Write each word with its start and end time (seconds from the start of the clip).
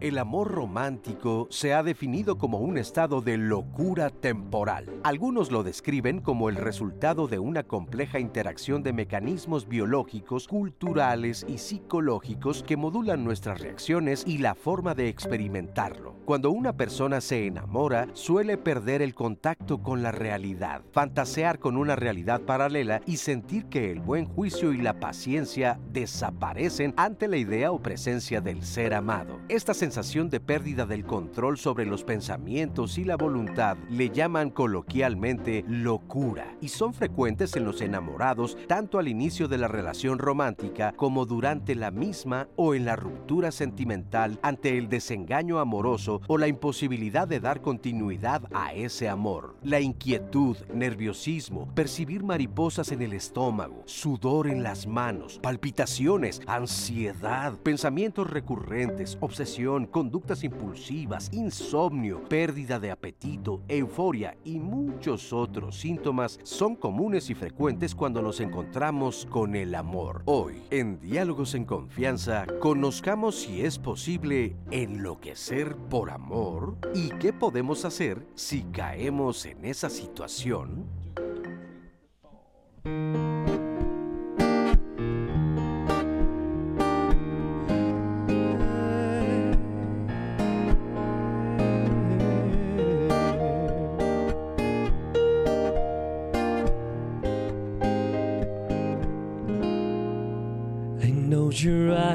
El 0.00 0.18
amor 0.18 0.50
romántico 0.50 1.46
se 1.48 1.74
ha 1.74 1.82
definido 1.82 2.38
como 2.38 2.58
un 2.58 2.76
estado 2.76 3.20
de 3.20 3.36
locura 3.36 4.10
temporal. 4.10 4.90
Algunos 5.04 5.52
lo 5.52 5.62
describen 5.62 6.20
como 6.20 6.48
el 6.48 6.56
resultado 6.56 7.28
de 7.28 7.38
una 7.38 7.62
compleja 7.62 8.18
interacción 8.18 8.82
de 8.82 8.92
mecanismos 8.92 9.68
biológicos, 9.68 10.48
culturales 10.48 11.46
y 11.48 11.58
psicológicos 11.58 12.64
que 12.64 12.76
modulan 12.76 13.22
nuestras 13.22 13.60
reacciones 13.60 14.24
y 14.26 14.38
la 14.38 14.54
forma 14.56 14.94
de 14.94 15.08
experimentarlo. 15.08 16.14
Cuando 16.24 16.50
una 16.50 16.72
persona 16.76 17.20
se 17.20 17.46
enamora, 17.46 18.08
suele 18.14 18.56
perder 18.56 19.02
el 19.02 19.14
contacto 19.14 19.82
con 19.82 20.02
la 20.02 20.10
realidad, 20.10 20.82
fantasear 20.90 21.58
con 21.58 21.76
una 21.76 21.96
realidad 21.96 22.40
paralela 22.40 23.02
y 23.06 23.18
sentir 23.18 23.66
que 23.66 23.90
el 23.90 24.00
buen 24.00 24.24
juicio 24.24 24.72
y 24.72 24.78
la 24.78 24.98
paciencia 24.98 25.78
desaparecen 25.92 26.94
ante 26.96 27.28
la 27.28 27.36
idea 27.36 27.70
o 27.70 27.82
presencia 27.82 28.40
del 28.40 28.62
ser 28.64 28.94
amado. 28.94 29.43
Esta 29.50 29.74
sensación 29.74 30.30
de 30.30 30.40
pérdida 30.40 30.86
del 30.86 31.04
control 31.04 31.58
sobre 31.58 31.84
los 31.84 32.02
pensamientos 32.02 32.96
y 32.96 33.04
la 33.04 33.18
voluntad 33.18 33.76
le 33.90 34.08
llaman 34.08 34.48
coloquialmente 34.48 35.66
locura 35.68 36.56
y 36.62 36.68
son 36.68 36.94
frecuentes 36.94 37.54
en 37.54 37.66
los 37.66 37.82
enamorados 37.82 38.56
tanto 38.66 38.98
al 38.98 39.06
inicio 39.06 39.46
de 39.46 39.58
la 39.58 39.68
relación 39.68 40.18
romántica 40.18 40.94
como 40.96 41.26
durante 41.26 41.74
la 41.74 41.90
misma 41.90 42.48
o 42.56 42.74
en 42.74 42.86
la 42.86 42.96
ruptura 42.96 43.52
sentimental 43.52 44.38
ante 44.40 44.78
el 44.78 44.88
desengaño 44.88 45.58
amoroso 45.58 46.22
o 46.26 46.38
la 46.38 46.48
imposibilidad 46.48 47.28
de 47.28 47.40
dar 47.40 47.60
continuidad 47.60 48.44
a 48.54 48.72
ese 48.72 49.10
amor. 49.10 49.56
La 49.62 49.78
inquietud, 49.78 50.56
nerviosismo, 50.72 51.68
percibir 51.74 52.24
mariposas 52.24 52.92
en 52.92 53.02
el 53.02 53.12
estómago, 53.12 53.82
sudor 53.84 54.46
en 54.46 54.62
las 54.62 54.86
manos, 54.86 55.38
palpitaciones, 55.42 56.40
ansiedad, 56.46 57.52
pensamientos 57.62 58.30
recurrentes, 58.30 59.18
obsesión, 59.34 59.86
conductas 59.86 60.44
impulsivas, 60.44 61.28
insomnio, 61.32 62.22
pérdida 62.28 62.78
de 62.78 62.92
apetito, 62.92 63.62
euforia 63.66 64.36
y 64.44 64.60
muchos 64.60 65.32
otros 65.32 65.76
síntomas 65.76 66.38
son 66.44 66.76
comunes 66.76 67.30
y 67.30 67.34
frecuentes 67.34 67.96
cuando 67.96 68.22
nos 68.22 68.38
encontramos 68.38 69.26
con 69.28 69.56
el 69.56 69.74
amor. 69.74 70.22
Hoy, 70.26 70.62
en 70.70 71.00
Diálogos 71.00 71.56
en 71.56 71.64
Confianza, 71.64 72.46
conozcamos 72.60 73.34
si 73.34 73.62
es 73.62 73.76
posible 73.76 74.54
enloquecer 74.70 75.74
por 75.90 76.10
amor 76.10 76.76
y 76.94 77.08
qué 77.18 77.32
podemos 77.32 77.84
hacer 77.84 78.24
si 78.36 78.62
caemos 78.62 79.46
en 79.46 79.64
esa 79.64 79.90
situación. 79.90 80.84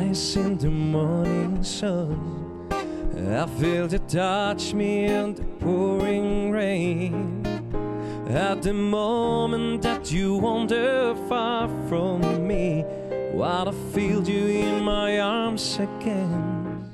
In 0.09 0.57
the 0.57 0.71
morning 0.71 1.63
sun. 1.63 2.67
I 3.31 3.45
feel 3.59 3.87
you 3.87 3.99
touch 3.99 4.73
me 4.73 5.05
in 5.05 5.35
the 5.35 5.43
pouring 5.59 6.49
rain. 6.49 7.45
At 8.27 8.63
the 8.63 8.73
moment 8.73 9.83
that 9.83 10.11
you 10.11 10.33
wander 10.37 11.13
far 11.27 11.69
from 11.87 12.47
me, 12.47 12.81
while 13.33 13.69
I 13.69 13.71
feel 13.93 14.27
you 14.27 14.47
in 14.47 14.83
my 14.83 15.19
arms 15.19 15.77
again. 15.77 16.89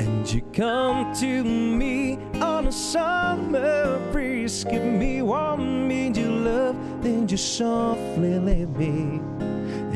And 0.00 0.28
you 0.28 0.40
come 0.52 1.14
to 1.20 1.44
me 1.44 2.18
on 2.42 2.66
a 2.66 2.72
summer 2.72 4.00
breeze, 4.10 4.64
give 4.64 4.82
me 4.82 5.22
warm, 5.22 5.86
me 5.86 6.08
your 6.08 6.32
love, 6.32 6.76
then 7.04 7.28
you 7.28 7.36
softly 7.36 8.36
let 8.40 8.68
me. 8.70 9.20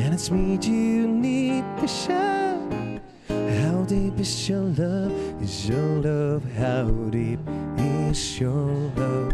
And 0.01 0.15
it's 0.15 0.31
me 0.31 0.59
you 0.63 1.20
show. 1.89 3.01
How 3.29 3.85
deep 3.85 4.19
is 4.19 4.49
your 4.49 4.63
love? 4.63 5.43
Is 5.43 5.69
your 5.69 6.01
love? 6.03 6.45
How 6.53 6.85
deep 7.11 7.41
is 7.79 8.41
your 8.41 8.93
love? 8.97 9.33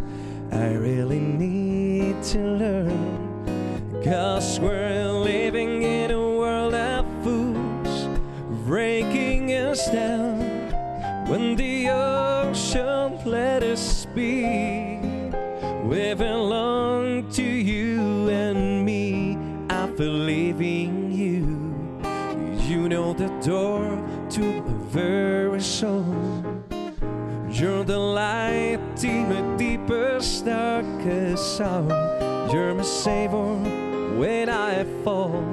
I 0.53 0.73
really 0.75 1.21
need 1.21 2.23
to 2.33 2.39
learn. 2.39 4.03
Cause 4.05 4.61
we're 4.61 5.11
living 5.11 5.83
in 5.83 6.11
a 6.13 6.21
world 6.39 6.75
of 6.75 7.05
fools, 7.25 8.09
breaking 8.65 9.53
us 9.53 9.91
down. 9.91 10.39
When 11.29 11.57
the 11.57 11.91
ocean 11.91 13.19
let 13.25 13.63
us 13.63 14.07
be, 14.15 14.99
we 15.85 16.15
belong 16.15 16.46
You're 31.37 32.73
my 32.75 32.83
savior 32.83 33.57
when 34.17 34.49
I 34.49 34.85
fall. 35.05 35.45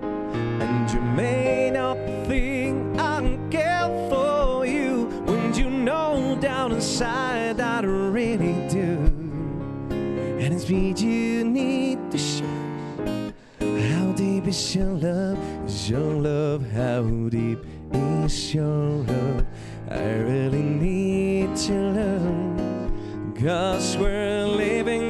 And 0.00 0.88
you 0.92 1.00
may 1.00 1.72
not 1.72 1.96
think 2.28 2.96
I 3.00 3.36
care 3.50 3.88
for 4.08 4.64
you 4.64 5.06
when 5.26 5.54
you 5.54 5.70
know 5.70 6.38
down 6.40 6.70
inside 6.70 7.56
that 7.56 7.84
I 7.84 7.88
really 7.88 8.68
do. 8.68 8.94
And 9.90 10.54
it's 10.54 10.68
me 10.68 10.94
you 10.96 11.42
need 11.42 12.12
to 12.12 12.18
show. 12.18 13.32
How 13.58 14.12
deep 14.12 14.46
is 14.46 14.76
your 14.76 14.86
love? 14.86 15.38
Is 15.66 15.90
your 15.90 16.12
love? 16.14 16.70
How 16.70 17.02
deep 17.28 17.58
is 17.92 18.54
your 18.54 19.02
love? 19.02 19.44
I 19.90 20.12
really 20.12 20.62
need 20.62 21.56
to 21.56 21.72
learn. 21.72 22.78
Cause 23.40 23.96
we're 23.96 24.46
living 24.48 25.07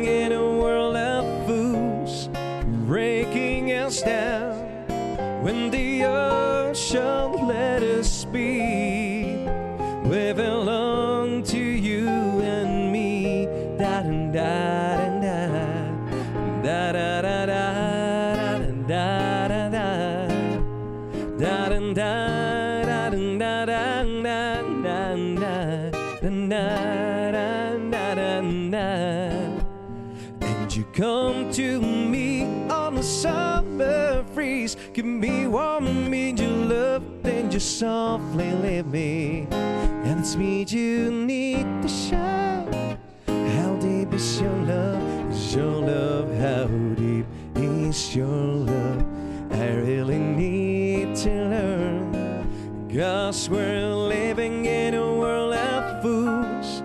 you 37.59 37.63
softly 37.63 38.53
leave 38.53 38.87
me. 38.87 39.49
And 39.51 40.21
it's 40.21 40.37
me 40.37 40.65
you 40.69 41.11
need 41.11 41.67
to 41.83 41.89
show. 41.89 42.97
How 43.27 43.75
deep 43.81 44.13
is 44.13 44.41
your 44.41 44.59
love? 44.63 45.33
Is 45.33 45.57
your 45.57 45.75
love? 45.93 46.29
How 46.39 46.67
deep 46.95 47.27
is 47.57 48.15
your 48.15 48.29
love? 48.29 49.05
I 49.51 49.71
really 49.75 50.21
need 50.21 51.17
to 51.17 51.31
learn. 51.31 52.89
Cause 52.95 53.51
we're 53.51 53.93
living 53.93 54.67
in 54.67 54.95
a 54.95 55.15
world 55.17 55.55
of 55.55 56.01
fools, 56.01 56.85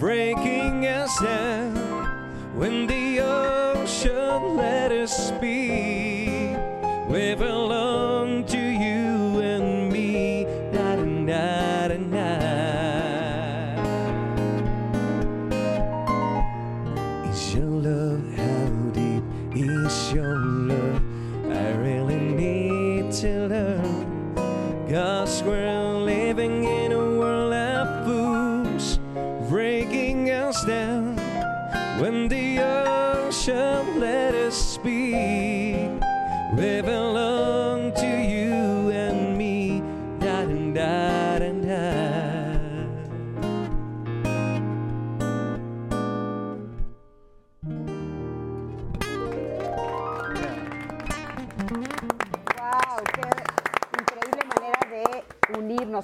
breaking 0.00 0.86
us 0.86 1.14
down. 1.20 2.54
When 2.54 2.86
the 2.86 3.20
ocean 3.20 4.56
let 4.56 4.92
us 4.92 5.30
be, 5.32 6.56
we 7.06 7.34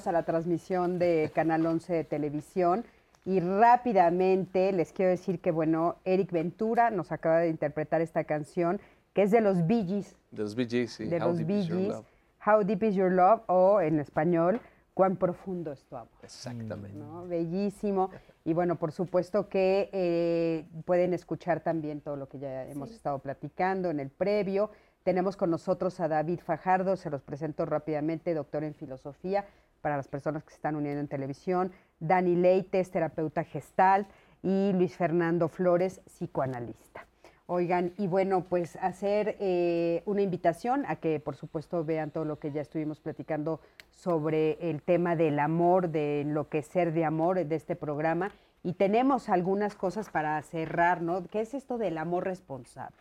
a 0.07 0.11
la 0.11 0.23
transmisión 0.23 0.99
de 0.99 1.31
Canal 1.33 1.65
11 1.65 1.93
de 1.93 2.03
Televisión. 2.03 2.85
Y 3.25 3.39
rápidamente 3.39 4.71
les 4.73 4.91
quiero 4.91 5.11
decir 5.11 5.39
que, 5.39 5.51
bueno, 5.51 5.95
Eric 6.03 6.31
Ventura 6.31 6.91
nos 6.91 7.11
acaba 7.11 7.39
de 7.39 7.49
interpretar 7.49 8.01
esta 8.01 8.25
canción, 8.25 8.81
que 9.13 9.23
es 9.23 9.31
de 9.31 9.41
los 9.41 9.65
Bee 9.65 9.85
Gees. 9.85 10.15
De 10.31 10.43
los 10.43 10.55
Bee 10.55 10.67
Gees, 10.67 10.91
sí. 10.91 11.05
De 11.05 11.17
How 11.17 11.27
los 11.27 11.37
Deep 11.37 11.47
Bee 11.47 11.59
Is 11.59 11.67
Your 11.67 11.77
Gees. 11.79 11.89
Love. 11.89 12.05
How 12.45 12.63
Deep 12.63 12.83
Is 12.83 12.95
Your 12.95 13.11
Love, 13.11 13.41
o 13.47 13.79
en 13.79 13.99
español, 13.99 14.59
Cuán 14.93 15.17
profundo 15.17 15.71
es 15.71 15.83
tu 15.85 15.95
amor. 15.95 16.09
Exactamente. 16.21 16.95
¿no? 16.95 17.25
Bellísimo. 17.25 18.11
Y 18.45 18.53
bueno, 18.53 18.75
por 18.75 18.91
supuesto 18.91 19.49
que 19.49 19.89
eh, 19.91 20.65
pueden 20.85 21.15
escuchar 21.15 21.61
también 21.61 22.01
todo 22.01 22.15
lo 22.15 22.29
que 22.29 22.37
ya 22.37 22.67
hemos 22.67 22.91
estado 22.91 23.17
platicando 23.19 23.89
en 23.89 23.99
el 23.99 24.09
previo. 24.11 24.69
Tenemos 25.01 25.35
con 25.35 25.49
nosotros 25.49 25.99
a 25.99 26.07
David 26.07 26.41
Fajardo, 26.45 26.95
se 26.95 27.09
los 27.09 27.23
presento 27.23 27.65
rápidamente, 27.65 28.33
doctor 28.33 28.63
en 28.63 28.75
filosofía 28.75 29.45
para 29.83 29.97
las 29.97 30.07
personas 30.07 30.43
que 30.43 30.51
se 30.51 30.55
están 30.55 30.75
uniendo 30.75 31.01
en 31.01 31.09
televisión. 31.09 31.71
Dani 31.99 32.35
Leites, 32.35 32.89
terapeuta 32.89 33.43
gestal. 33.43 34.07
Y 34.41 34.71
Luis 34.73 34.95
Fernando 34.95 35.47
Flores, 35.49 36.01
psicoanalista. 36.05 37.05
Oigan, 37.45 37.93
y 37.97 38.07
bueno, 38.07 38.45
pues 38.45 38.77
hacer 38.77 39.35
eh, 39.39 40.01
una 40.05 40.21
invitación 40.21 40.85
a 40.87 40.95
que 40.95 41.19
por 41.19 41.35
supuesto 41.35 41.83
vean 41.83 42.11
todo 42.11 42.23
lo 42.23 42.39
que 42.39 42.51
ya 42.51 42.61
estuvimos 42.61 43.01
platicando 43.01 43.59
sobre 43.91 44.69
el 44.69 44.81
tema 44.81 45.17
del 45.17 45.39
amor, 45.39 45.89
de 45.89 46.21
enloquecer 46.21 46.93
de 46.93 47.03
amor 47.03 47.45
de 47.45 47.55
este 47.55 47.75
programa. 47.75 48.31
Y 48.63 48.73
tenemos 48.73 49.27
algunas 49.27 49.75
cosas 49.75 50.09
para 50.09 50.41
cerrar, 50.41 51.01
¿no? 51.01 51.25
¿Qué 51.27 51.41
es 51.41 51.53
esto 51.53 51.77
del 51.77 51.97
amor 51.97 52.23
responsable? 52.23 52.95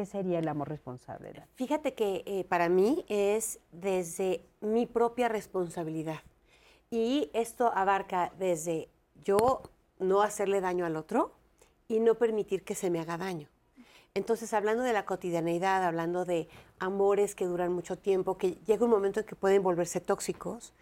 ¿Qué 0.00 0.06
sería 0.06 0.38
el 0.38 0.48
amor 0.48 0.70
responsable? 0.70 1.30
Fíjate 1.56 1.92
que 1.92 2.22
eh, 2.24 2.44
para 2.44 2.70
mí 2.70 3.04
es 3.08 3.60
desde 3.70 4.46
mi 4.62 4.86
propia 4.86 5.28
responsabilidad. 5.28 6.20
Y 6.90 7.30
esto 7.34 7.70
abarca 7.74 8.32
desde 8.38 8.88
yo 9.26 9.60
no 9.98 10.22
hacerle 10.22 10.62
daño 10.62 10.86
al 10.86 10.96
otro 10.96 11.32
y 11.86 12.00
no 12.00 12.14
permitir 12.14 12.64
que 12.64 12.74
se 12.74 12.88
me 12.88 12.98
haga 12.98 13.18
daño. 13.18 13.50
Entonces, 14.14 14.54
hablando 14.54 14.84
de 14.84 14.94
la 14.94 15.04
cotidianeidad, 15.04 15.84
hablando 15.84 16.24
de 16.24 16.48
amores 16.78 17.34
que 17.34 17.44
duran 17.44 17.70
mucho 17.70 17.98
tiempo, 17.98 18.38
que 18.38 18.52
llega 18.64 18.86
un 18.86 18.90
momento 18.90 19.20
en 19.20 19.26
que 19.26 19.36
pueden 19.36 19.62
volverse 19.62 20.00
tóxicos, 20.00 20.72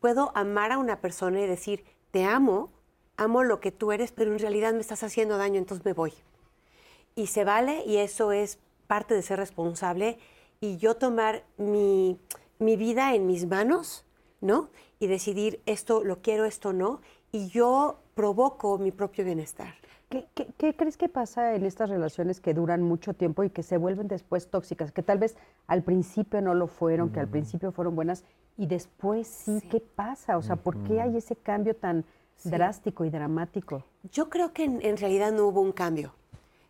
puedo 0.00 0.32
amar 0.34 0.72
a 0.72 0.78
una 0.78 1.02
persona 1.02 1.38
y 1.42 1.46
decir, 1.46 1.84
te 2.12 2.24
amo, 2.24 2.70
amo 3.18 3.44
lo 3.44 3.60
que 3.60 3.72
tú 3.72 3.92
eres, 3.92 4.10
pero 4.10 4.32
en 4.32 4.38
realidad 4.38 4.72
me 4.72 4.80
estás 4.80 5.02
haciendo 5.02 5.36
daño, 5.36 5.58
entonces 5.58 5.84
me 5.84 5.92
voy. 5.92 6.14
Y 7.18 7.26
se 7.26 7.42
vale 7.44 7.82
y 7.84 7.96
eso 7.96 8.30
es 8.32 8.58
parte 8.86 9.12
de 9.14 9.22
ser 9.22 9.38
responsable 9.38 10.18
y 10.60 10.76
yo 10.76 10.94
tomar 10.96 11.42
mi, 11.56 12.16
mi 12.60 12.76
vida 12.76 13.14
en 13.14 13.26
mis 13.26 13.46
manos, 13.46 14.04
¿no? 14.40 14.68
Y 15.00 15.08
decidir 15.08 15.60
esto 15.66 16.04
lo 16.04 16.22
quiero, 16.22 16.44
esto 16.44 16.72
no, 16.72 17.00
y 17.32 17.48
yo 17.48 17.98
provoco 18.14 18.78
mi 18.78 18.92
propio 18.92 19.24
bienestar. 19.24 19.74
¿Qué, 20.08 20.26
qué- 20.34 20.46
qué 20.56 20.74
crees 20.76 20.96
que 20.96 21.08
pasa 21.08 21.54
en 21.56 21.66
estas 21.66 21.90
relaciones 21.90 22.40
que 22.40 22.54
duran 22.54 22.82
mucho 22.82 23.14
tiempo 23.14 23.42
y 23.42 23.50
que 23.50 23.62
se 23.64 23.76
vuelven 23.78 24.06
después 24.08 24.48
tóxicas? 24.48 24.92
Que 24.92 25.02
tal 25.02 25.18
vez 25.18 25.36
al 25.66 25.82
principio 25.82 26.40
no 26.40 26.54
lo 26.54 26.68
fueron, 26.68 27.10
que 27.10 27.18
al 27.20 27.28
principio 27.28 27.72
fueron 27.72 27.94
buenas 27.96 28.24
y 28.56 28.66
después 28.66 29.26
sí, 29.26 29.60
¿qué 29.70 29.80
pasa? 29.80 30.38
O 30.38 30.42
sea, 30.42 30.54
¿por 30.56 30.76
qué 30.84 31.00
hay 31.00 31.16
ese 31.16 31.34
cambio 31.36 31.74
tan 31.76 32.04
drástico 32.44 33.04
y 33.04 33.10
dramático? 33.10 33.84
Yo 34.12 34.30
creo 34.30 34.52
que 34.52 34.64
en, 34.64 34.80
en 34.82 34.96
realidad 34.96 35.32
no 35.32 35.46
hubo 35.48 35.60
un 35.60 35.72
cambio, 35.72 36.14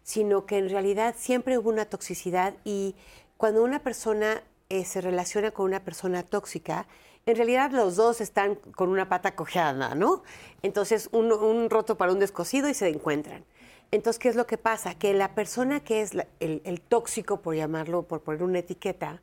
sino 0.09 0.47
que 0.47 0.57
en 0.57 0.71
realidad 0.71 1.17
siempre 1.19 1.59
hubo 1.59 1.69
una 1.69 1.85
toxicidad 1.85 2.55
y 2.65 2.95
cuando 3.37 3.63
una 3.63 3.81
persona 3.83 4.43
eh, 4.71 4.87
se 4.87 5.03
relaciona 5.03 5.51
con 5.51 5.67
una 5.67 5.85
persona 5.85 6.23
tóxica, 6.23 6.87
en 7.27 7.37
realidad 7.37 7.73
los 7.73 7.97
dos 7.97 8.23
están 8.23 8.55
con 8.55 8.89
una 8.89 9.11
pata 9.11 9.37
cojeada, 9.37 9.95
¿no? 9.95 10.23
Entonces, 10.63 11.11
un, 11.13 11.69
roto 11.69 11.99
para 11.99 12.11
un 12.11 12.21
descosido 12.21 12.71
y 12.71 12.75
se 12.75 12.89
encuentran. 12.89 13.45
Entonces, 13.91 14.19
¿qué 14.19 14.31
es 14.31 14.35
lo 14.35 14.47
que 14.47 14.57
pasa? 14.57 14.95
Que 14.95 15.13
la 15.13 15.35
persona 15.35 15.81
que 15.81 16.01
es 16.01 16.13
el, 16.41 16.63
el 16.65 16.81
tóxico, 16.81 17.43
por 17.43 17.55
llamarlo, 17.55 18.05
por 18.05 18.23
poner 18.23 18.43
una 18.43 18.61
etiqueta, 18.61 19.21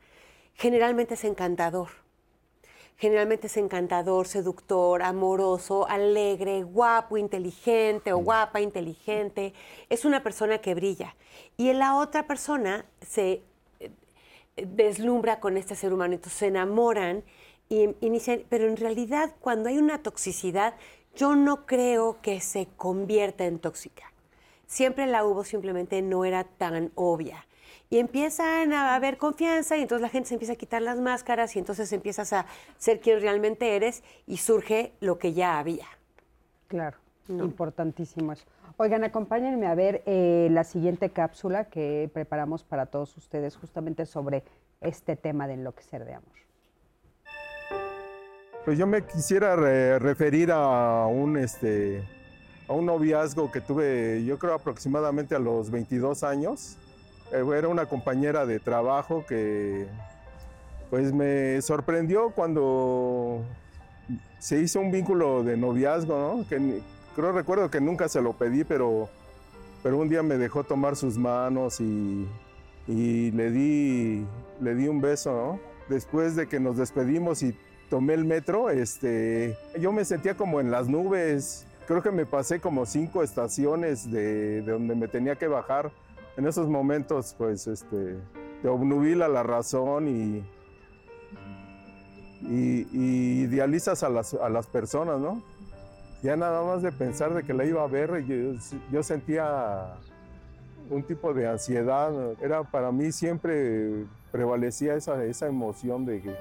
generalmente 0.53 1.15
es 1.15 1.23
encantador 1.23 2.04
generalmente 2.97 3.47
es 3.47 3.57
encantador, 3.57 4.27
seductor, 4.27 5.01
amoroso, 5.03 5.87
alegre, 5.87 6.63
guapo, 6.63 7.17
inteligente 7.17 8.13
o 8.13 8.17
guapa, 8.17 8.61
inteligente. 8.61 9.53
Es 9.89 10.05
una 10.05 10.23
persona 10.23 10.59
que 10.59 10.75
brilla. 10.75 11.15
Y 11.57 11.69
en 11.69 11.79
la 11.79 11.97
otra 11.97 12.27
persona 12.27 12.85
se 13.01 13.41
eh, 13.79 13.91
deslumbra 14.55 15.39
con 15.39 15.57
este 15.57 15.75
ser 15.75 15.93
humano, 15.93 16.13
entonces 16.13 16.39
se 16.39 16.47
enamoran 16.47 17.23
y 17.67 17.89
inician, 18.01 18.43
pero 18.49 18.67
en 18.67 18.77
realidad 18.77 19.33
cuando 19.41 19.69
hay 19.69 19.77
una 19.77 20.01
toxicidad, 20.01 20.75
yo 21.15 21.35
no 21.35 21.65
creo 21.65 22.21
que 22.21 22.41
se 22.41 22.67
convierta 22.77 23.45
en 23.45 23.59
tóxica. 23.59 24.11
Siempre 24.67 25.07
la 25.07 25.23
hubo, 25.23 25.43
simplemente 25.43 26.01
no 26.01 26.25
era 26.25 26.43
tan 26.43 26.91
obvia. 26.95 27.45
Y 27.89 27.99
empiezan 27.99 28.73
a 28.73 28.95
haber 28.95 29.17
confianza 29.17 29.77
y 29.77 29.81
entonces 29.83 30.01
la 30.01 30.09
gente 30.09 30.29
se 30.29 30.35
empieza 30.35 30.53
a 30.53 30.55
quitar 30.57 30.81
las 30.81 30.99
máscaras 30.99 31.55
y 31.55 31.59
entonces 31.59 31.91
empiezas 31.93 32.33
a 32.33 32.45
ser 32.77 32.99
quien 32.99 33.21
realmente 33.21 33.75
eres 33.75 34.03
y 34.25 34.37
surge 34.37 34.93
lo 35.01 35.19
que 35.19 35.33
ya 35.33 35.59
había. 35.59 35.85
Claro, 36.67 36.97
importantísimo 37.29 38.33
eso. 38.33 38.43
Oigan, 38.77 39.03
acompáñenme 39.03 39.67
a 39.67 39.75
ver 39.75 40.01
eh, 40.05 40.49
la 40.51 40.63
siguiente 40.63 41.09
cápsula 41.11 41.65
que 41.65 42.09
preparamos 42.13 42.63
para 42.63 42.87
todos 42.87 43.15
ustedes 43.17 43.55
justamente 43.55 44.05
sobre 44.05 44.43
este 44.81 45.15
tema 45.15 45.47
de 45.47 45.53
enloquecer 45.53 46.03
de 46.05 46.15
amor. 46.15 46.33
Pues 48.65 48.77
yo 48.79 48.87
me 48.87 49.05
quisiera 49.05 49.55
re- 49.55 49.99
referir 49.99 50.51
a 50.51 51.05
un, 51.05 51.37
este, 51.37 52.03
a 52.67 52.73
un 52.73 52.87
noviazgo 52.87 53.51
que 53.51 53.61
tuve, 53.61 54.25
yo 54.25 54.39
creo 54.39 54.55
aproximadamente 54.55 55.35
a 55.35 55.39
los 55.39 55.69
22 55.69 56.23
años. 56.23 56.77
Eh, 57.31 57.43
Era 57.57 57.67
una 57.67 57.85
compañera 57.85 58.45
de 58.45 58.59
trabajo 58.59 59.25
que 59.25 59.87
pues 60.89 61.11
me 61.11 61.61
sorprendió 61.61 62.29
cuando 62.29 63.41
se 64.39 64.61
hizo 64.61 64.79
un 64.79 64.91
vínculo 64.91 65.43
de 65.43 65.57
noviazgo, 65.57 66.17
¿no? 66.17 66.45
Creo 67.15 67.31
recuerdo 67.31 67.71
que 67.71 67.81
nunca 67.81 68.07
se 68.07 68.21
lo 68.21 68.33
pedí, 68.33 68.63
pero, 68.63 69.09
pero 69.81 69.97
un 69.97 70.09
día 70.09 70.21
me 70.21 70.37
dejó 70.37 70.63
tomar 70.63 70.95
sus 70.95 71.17
manos 71.17 71.79
y, 71.79 72.27
le, 72.87 73.51
di, 73.51 74.25
le 74.61 74.75
di 74.75 74.87
un 74.87 75.01
beso, 75.01 75.31
¿no? 75.31 75.59
Después 75.89 76.35
de 76.35 76.47
que 76.47 76.59
nos 76.59 76.77
despedimos 76.77 77.41
y 77.41 77.57
tomé 77.89 78.13
el 78.13 78.25
metro, 78.25 78.69
este, 78.69 79.57
yo 79.79 79.91
me 79.91 80.05
sentía 80.05 80.35
como 80.35 80.59
en 80.59 80.71
las 80.71 80.87
nubes. 80.87 81.65
Creo 81.87 82.01
que 82.01 82.11
me 82.11 82.25
pasé 82.25 82.59
como 82.59 82.85
cinco 82.85 83.23
estaciones 83.23 84.11
de 84.11 84.61
donde 84.61 84.95
me 84.95 85.07
tenía 85.07 85.35
que 85.35 85.47
bajar. 85.47 85.91
En 86.37 86.47
esos 86.47 86.67
momentos, 86.67 87.35
pues, 87.37 87.67
este, 87.67 88.17
te 88.61 88.67
obnubila 88.67 89.27
la 89.27 89.43
razón 89.43 90.07
y, 90.07 90.43
idealizas 92.47 94.03
a 94.03 94.09
las, 94.09 94.33
a 94.35 94.49
las 94.49 94.67
personas, 94.67 95.19
¿no? 95.19 95.41
Ya 96.21 96.35
nada 96.35 96.63
más 96.63 96.83
de 96.83 96.91
pensar 96.91 97.33
de 97.33 97.43
que 97.43 97.53
la 97.53 97.65
iba 97.65 97.83
a 97.83 97.87
ver, 97.87 98.23
yo, 98.91 99.03
sentía 99.03 99.95
un 100.89 101.03
tipo 101.03 101.33
de 101.33 101.47
ansiedad. 101.47 102.11
Era 102.41 102.63
para 102.63 102.91
mí 102.91 103.11
siempre 103.11 104.05
prevalecía 104.31 104.95
esa, 104.95 105.23
esa 105.23 105.47
emoción 105.47 106.05
de 106.05 106.21
que, 106.21 106.35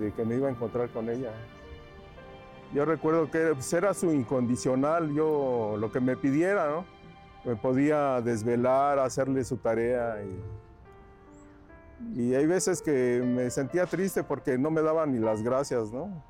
de 0.00 0.12
que 0.12 0.24
me 0.24 0.36
iba 0.36 0.48
a 0.48 0.50
encontrar 0.50 0.88
con 0.90 1.08
ella. 1.08 1.30
Yo 2.74 2.84
recuerdo 2.84 3.30
que 3.30 3.52
pues, 3.54 3.72
era 3.72 3.94
su 3.94 4.12
incondicional, 4.12 5.12
yo 5.14 5.76
lo 5.78 5.90
que 5.90 6.00
me 6.00 6.16
pidiera, 6.16 6.68
¿no? 6.68 6.97
Me 7.48 7.56
podía 7.56 8.20
desvelar, 8.20 8.98
hacerle 8.98 9.42
su 9.42 9.56
tarea. 9.56 10.16
Y, 12.14 12.20
y 12.20 12.34
hay 12.34 12.46
veces 12.46 12.82
que 12.82 13.22
me 13.24 13.48
sentía 13.50 13.86
triste 13.86 14.22
porque 14.22 14.58
no 14.58 14.70
me 14.70 14.82
daban 14.82 15.12
ni 15.12 15.18
las 15.18 15.42
gracias, 15.42 15.90
¿no? 15.90 16.22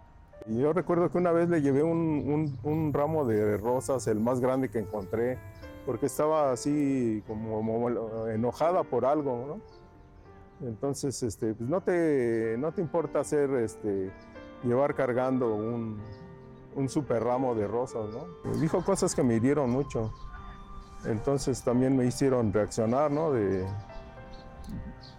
Y 0.47 0.61
yo 0.61 0.73
recuerdo 0.73 1.11
que 1.11 1.19
una 1.19 1.33
vez 1.33 1.49
le 1.49 1.61
llevé 1.61 1.83
un, 1.83 1.99
un- 1.99 2.59
un 2.63 2.93
ramo 2.93 3.25
de 3.27 3.57
rosas, 3.57 4.07
el 4.07 4.21
más 4.21 4.39
grande 4.41 4.71
que 4.71 4.79
encontré, 4.79 5.39
porque 5.85 6.07
estaba 6.07 6.53
así 6.53 7.23
como, 7.27 7.57
como 7.57 7.89
enojada 8.29 8.85
por 8.85 9.05
algo, 9.05 9.59
¿no? 10.61 10.69
Entonces, 10.69 11.23
este, 11.23 11.53
pues 11.55 11.69
no 11.69 11.81
te, 11.83 12.57
no 12.59 12.73
te 12.73 12.81
importa 12.81 13.21
hacer, 13.21 13.51
este, 13.55 14.11
llevar 14.65 14.95
cargando 14.95 15.55
un, 15.55 15.99
un 16.77 16.89
super 16.89 17.23
ramo 17.25 17.55
de 17.55 17.67
rosas, 17.67 18.07
¿no? 18.11 18.53
Dijo 18.61 18.85
cosas 18.85 19.15
que 19.15 19.23
me 19.23 19.35
hirieron 19.35 19.69
mucho. 19.71 20.13
Entonces 21.05 21.63
también 21.63 21.97
me 21.97 22.05
hicieron 22.05 22.53
reaccionar, 22.53 23.11
¿no? 23.11 23.33
De, 23.33 23.67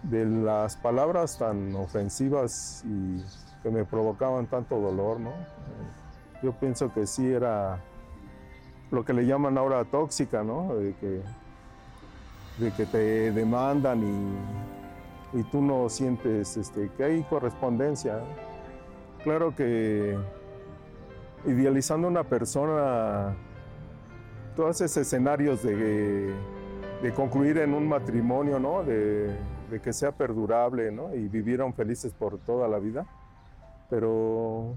las 0.02 0.76
palabras 0.76 1.38
tan 1.38 1.74
ofensivas 1.74 2.82
y 2.86 3.22
que 3.62 3.70
me 3.70 3.84
provocaban 3.84 4.46
tanto 4.46 4.80
dolor, 4.80 5.20
¿no? 5.20 5.32
Yo 6.42 6.52
pienso 6.52 6.92
que 6.92 7.06
sí 7.06 7.30
era 7.30 7.80
lo 8.90 9.04
que 9.04 9.12
le 9.12 9.26
llaman 9.26 9.58
ahora 9.58 9.84
tóxica, 9.84 10.42
¿no? 10.42 10.74
De 10.74 10.94
que, 10.94 11.22
te 12.86 13.32
demandan 13.32 14.02
y, 14.02 15.38
y 15.38 15.42
tú 15.44 15.62
no 15.62 15.88
sientes 15.88 16.56
este, 16.56 16.90
que 16.96 17.04
hay 17.04 17.22
correspondencia. 17.24 18.20
claro 19.22 19.54
que 19.54 20.18
idealizando 21.46 22.08
una 22.08 22.24
persona, 22.24 23.34
todos 24.60 24.78
esos 24.82 24.98
escenarios 24.98 25.62
de, 25.62 26.34
de 27.02 27.14
concluir 27.14 27.56
en 27.56 27.72
un 27.72 27.88
matrimonio, 27.88 28.58
¿no? 28.58 28.84
De, 28.84 29.34
que 29.82 29.90
sea 29.90 30.12
perdurable, 30.12 30.92
¿no? 30.92 31.14
Y 31.14 31.28
vivieron 31.28 31.72
felices 31.72 32.12
por 32.12 32.36
toda 32.36 32.68
la 32.68 32.78
vida. 32.78 33.06
Pero 33.88 34.74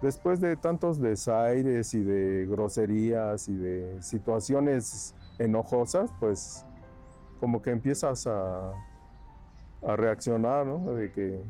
después 0.00 0.40
de 0.40 0.56
tantos 0.56 0.98
desaires 0.98 1.92
y 1.92 2.02
de 2.02 2.46
groserías 2.48 3.50
y 3.50 3.54
de 3.54 4.00
situaciones 4.00 5.14
enojosas, 5.38 6.10
pues 6.18 6.64
como 7.38 7.60
que 7.60 7.72
empiezas 7.72 8.26
a, 8.26 8.72
a 9.86 9.94
reaccionar, 9.94 10.64
¿no? 10.64 10.94
De 10.94 11.12
que 11.12 11.42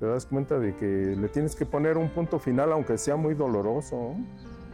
te 0.00 0.06
das 0.06 0.26
cuenta 0.26 0.58
de 0.58 0.74
que 0.74 1.14
le 1.16 1.28
tienes 1.28 1.54
que 1.54 1.64
poner 1.64 1.96
un 1.96 2.08
punto 2.08 2.40
final, 2.40 2.72
aunque 2.72 2.98
sea 2.98 3.14
muy 3.14 3.34
doloroso. 3.34 4.16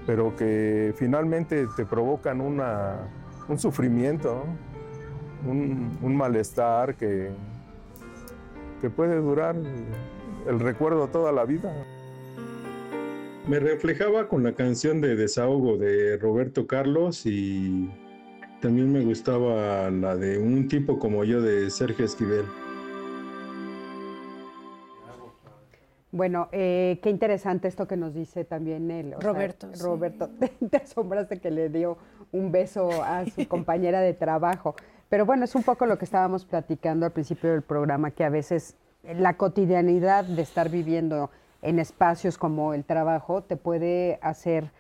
Pero 0.07 0.35
que 0.37 0.95
finalmente 0.97 1.67
te 1.77 1.85
provocan 1.85 2.41
una, 2.41 3.09
un 3.49 3.59
sufrimiento, 3.59 4.45
un, 5.47 6.17
malestar 6.17 6.95
que, 6.97 7.31
que 8.81 8.91
puede 8.91 9.17
durar 9.17 9.57
el 10.47 10.61
recuerdo 10.61 11.09
toda 11.09 11.33
la 11.33 11.45
vida. 11.45 11.73
Me 13.49 13.59
reflejaba 13.59 14.29
con 14.29 14.43
la 14.43 14.53
canción 14.53 15.01
de 15.01 15.17
Desahogo 15.17 15.77
de 15.77 16.19
Roberto 16.19 16.67
Carlos 16.67 17.25
y 17.25 17.91
también 18.61 18.93
me 18.93 19.03
gustaba 19.03 19.91
la 19.91 20.17
de 20.17 20.39
Un 20.39 20.69
tipo 20.69 20.99
como 20.99 21.25
yo 21.25 21.41
de 21.41 21.71
Sergio 21.71 22.05
Esquivel. 22.05 22.45
Bueno, 26.13 26.49
eh, 26.51 26.99
qué 27.03 27.11
interesante 27.11 27.69
esto 27.69 27.87
que 27.87 27.97
nos 27.97 28.15
dice 28.15 28.45
también 28.45 28.91
él. 28.91 29.15
Roberto. 29.21 29.73
Sea, 29.73 29.87
Roberto, 29.87 30.29
te 30.71 30.77
asombras 30.79 31.29
de 31.29 31.39
que 31.39 31.51
le 31.51 31.69
dio 31.69 31.99
un 32.33 32.51
beso 32.51 32.91
a 33.03 33.25
su 33.27 33.47
compañera 33.49 34.01
de 34.01 34.13
trabajo. 34.15 34.75
Pero 35.09 35.25
bueno, 35.25 35.45
es 35.45 35.55
un 35.55 35.63
poco 35.63 35.87
lo 35.87 35.99
que 35.99 36.05
estábamos 36.05 36.45
platicando 36.45 37.07
al 37.07 37.13
principio 37.13 37.51
del 37.51 37.63
programa, 37.63 38.11
que 38.11 38.25
a 38.25 38.29
veces 38.29 38.77
la 39.03 39.37
cotidianidad 39.37 40.25
de 40.25 40.43
estar 40.43 40.69
viviendo 40.69 41.31
en 41.63 41.79
espacios 41.79 42.39
como 42.39 42.75
el 42.75 42.85
trabajo 42.85 43.43
te 43.43 43.57
puede 43.57 44.19
hacer 44.23 44.71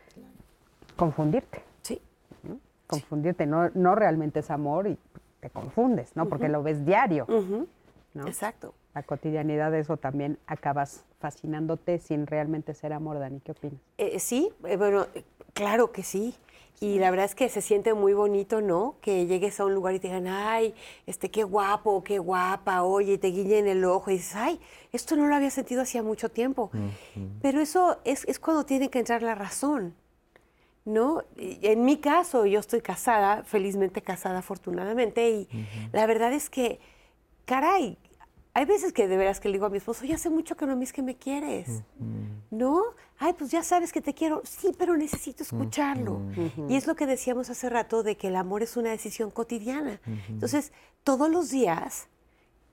confundirte. 0.96 1.62
Sí. 1.82 2.00
¿no? 2.42 2.58
Confundirte, 2.86 3.46
no, 3.46 3.70
no 3.74 3.94
realmente 3.94 4.40
es 4.40 4.50
amor 4.50 4.86
y 4.86 4.98
te 5.40 5.50
confundes, 5.50 6.14
¿no? 6.16 6.26
Porque 6.26 6.46
uh 6.46 6.48
-huh. 6.48 6.52
lo 6.52 6.62
ves 6.62 6.84
diario. 6.84 7.24
Uh 7.28 7.32
-huh. 7.32 7.66
¿no? 8.14 8.26
Exacto. 8.26 8.74
La 8.94 9.02
cotidianidad 9.02 9.70
de 9.70 9.80
eso 9.80 9.96
también 9.96 10.38
acabas 10.46 11.04
fascinándote 11.20 11.98
sin 11.98 12.26
realmente 12.26 12.74
ser 12.74 12.92
amor, 12.92 13.18
Dani. 13.18 13.40
¿Qué 13.40 13.52
opinas? 13.52 13.80
Eh, 13.98 14.18
sí, 14.18 14.50
eh, 14.64 14.76
bueno, 14.76 15.06
claro 15.52 15.92
que 15.92 16.02
sí. 16.02 16.34
Y 16.80 16.98
la 16.98 17.10
verdad 17.10 17.26
es 17.26 17.34
que 17.34 17.48
se 17.50 17.60
siente 17.60 17.92
muy 17.92 18.14
bonito, 18.14 18.62
¿no? 18.62 18.96
Que 19.02 19.26
llegues 19.26 19.60
a 19.60 19.66
un 19.66 19.74
lugar 19.74 19.94
y 19.94 20.00
te 20.00 20.08
digan, 20.08 20.26
ay, 20.26 20.74
este, 21.06 21.30
qué 21.30 21.44
guapo, 21.44 22.02
qué 22.02 22.18
guapa, 22.18 22.82
oye, 22.82 23.18
te 23.18 23.28
guiñen 23.28 23.68
el 23.68 23.84
ojo 23.84 24.10
y 24.10 24.14
dices, 24.14 24.34
ay, 24.34 24.58
esto 24.90 25.14
no 25.14 25.26
lo 25.26 25.34
había 25.34 25.50
sentido 25.50 25.82
hacía 25.82 26.02
mucho 26.02 26.30
tiempo. 26.30 26.70
Uh 26.72 26.78
-huh. 26.78 27.28
Pero 27.42 27.60
eso 27.60 27.98
es, 28.04 28.24
es, 28.26 28.38
cuando 28.38 28.64
tiene 28.64 28.88
que 28.88 28.98
entrar 28.98 29.22
la 29.22 29.34
razón, 29.34 29.94
¿no? 30.86 31.22
En 31.36 31.84
mi 31.84 31.98
caso, 31.98 32.46
yo 32.46 32.58
estoy 32.58 32.80
casada, 32.80 33.44
felizmente 33.44 34.00
casada, 34.00 34.38
afortunadamente, 34.38 35.30
y 35.30 35.48
uh 35.52 35.56
-huh. 35.56 35.90
la 35.92 36.06
verdad 36.06 36.32
es 36.32 36.48
que, 36.48 36.80
caray, 37.44 37.98
hay 38.52 38.64
veces 38.64 38.92
que 38.92 39.06
de 39.06 39.16
veras 39.16 39.40
que 39.40 39.48
le 39.48 39.54
digo 39.54 39.66
a 39.66 39.70
mi 39.70 39.78
esposo, 39.78 40.04
ya 40.04 40.16
hace 40.16 40.30
mucho 40.30 40.56
que 40.56 40.66
no 40.66 40.76
me 40.76 40.84
es 40.84 40.92
que 40.92 41.02
me 41.02 41.16
quieres, 41.16 41.68
uh 41.68 42.02
-huh. 42.02 42.42
¿no? 42.50 42.82
Ay, 43.18 43.34
pues 43.34 43.50
ya 43.50 43.62
sabes 43.62 43.92
que 43.92 44.00
te 44.00 44.12
quiero, 44.14 44.42
sí, 44.44 44.72
pero 44.76 44.96
necesito 44.96 45.42
escucharlo. 45.42 46.14
Uh 46.14 46.32
-huh. 46.34 46.70
Y 46.70 46.76
es 46.76 46.86
lo 46.86 46.94
que 46.94 47.06
decíamos 47.06 47.50
hace 47.50 47.68
rato 47.68 48.02
de 48.02 48.16
que 48.16 48.28
el 48.28 48.36
amor 48.36 48.62
es 48.62 48.76
una 48.76 48.90
decisión 48.90 49.30
cotidiana. 49.30 50.00
Uh 50.06 50.10
-huh. 50.10 50.28
Entonces, 50.30 50.72
todos 51.04 51.30
los 51.30 51.50
días 51.50 52.08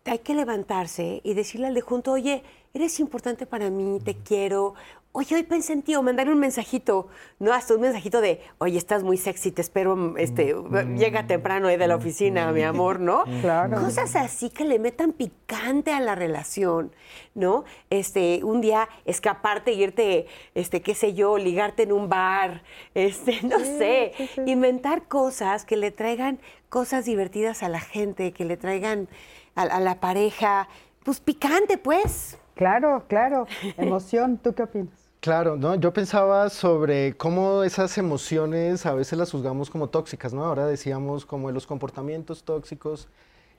hay 0.06 0.20
que 0.20 0.34
levantarse 0.34 1.22
y 1.24 1.34
decirle 1.34 1.68
al 1.68 1.74
de 1.74 1.82
junto, 1.82 2.14
oye, 2.14 2.44
eres 2.74 3.00
importante 3.00 3.46
para 3.46 3.70
mí, 3.70 4.00
te 4.04 4.16
quiero, 4.16 4.74
oye, 5.18 5.34
hoy 5.34 5.42
pensé 5.42 5.74
en 5.74 5.82
ti, 5.82 5.96
o 5.96 6.04
mandarle 6.04 6.32
un 6.32 6.40
mensajito, 6.40 7.08
no, 7.40 7.52
hasta 7.52 7.74
un 7.74 7.82
mensajito 7.82 8.22
de, 8.22 8.40
oye, 8.60 8.78
estás 8.78 9.02
muy 9.02 9.18
sexy, 9.18 9.52
te 9.52 9.64
espero, 9.64 10.16
este, 10.16 10.54
mm. 10.54 10.96
llega 10.96 11.26
temprano 11.26 11.70
ahí 11.70 11.78
de 11.78 11.88
la 11.88 11.96
oficina, 11.96 12.52
mm. 12.52 12.54
mi 12.54 12.62
amor, 12.62 13.00
¿no? 13.00 13.24
Claro. 13.42 13.82
Cosas 13.82 14.16
así 14.16 14.52
que 14.52 14.64
le 14.64 14.78
metan 14.78 15.14
picante 15.14 15.92
a 15.92 16.00
la 16.02 16.14
relación, 16.14 16.92
¿no? 17.34 17.66
Este, 17.90 18.44
un 18.44 18.62
día 18.62 18.90
escaparte, 19.06 19.74
irte, 19.74 20.28
este, 20.54 20.84
qué 20.84 20.94
sé 20.94 21.16
yo, 21.16 21.40
ligarte 21.40 21.84
en 21.84 21.94
un 21.94 22.10
bar, 22.10 22.62
este, 22.94 23.42
no 23.42 23.58
sí, 23.58 23.66
sé, 23.66 24.12
sí, 24.18 24.30
sí. 24.36 24.42
inventar 24.46 25.08
cosas 25.08 25.66
que 25.66 25.78
le 25.78 25.90
traigan 25.90 26.40
cosas 26.70 27.06
divertidas 27.06 27.64
a 27.64 27.70
la 27.70 27.80
gente, 27.80 28.34
que 28.34 28.46
le 28.46 28.56
traigan 28.56 29.08
a, 29.56 29.64
a 29.64 29.80
la 29.80 30.00
pareja, 30.00 30.68
pues 31.04 31.20
picante, 31.22 31.80
pues. 31.80 32.38
Claro, 32.54 33.06
claro. 33.08 33.48
Emoción, 33.78 34.38
¿tú 34.38 34.54
qué 34.54 34.62
opinas? 34.62 35.07
Claro, 35.20 35.58
¿no? 35.58 35.76
Yo 35.76 35.92
pensaba 35.94 36.50
sobre 36.50 37.18
cómo 37.18 37.64
esas 37.64 37.98
emociones 37.98 38.86
a 38.86 38.94
veces 38.94 39.18
las 39.18 39.32
juzgamos 39.32 39.70
como 39.70 39.90
tóxicas, 39.90 40.34
¿no? 40.34 40.46
Ahora 40.46 40.68
decíamos 40.68 41.26
como 41.26 41.48
de 41.48 41.54
los 41.54 41.66
comportamientos 41.66 42.44
tóxicos 42.44 43.08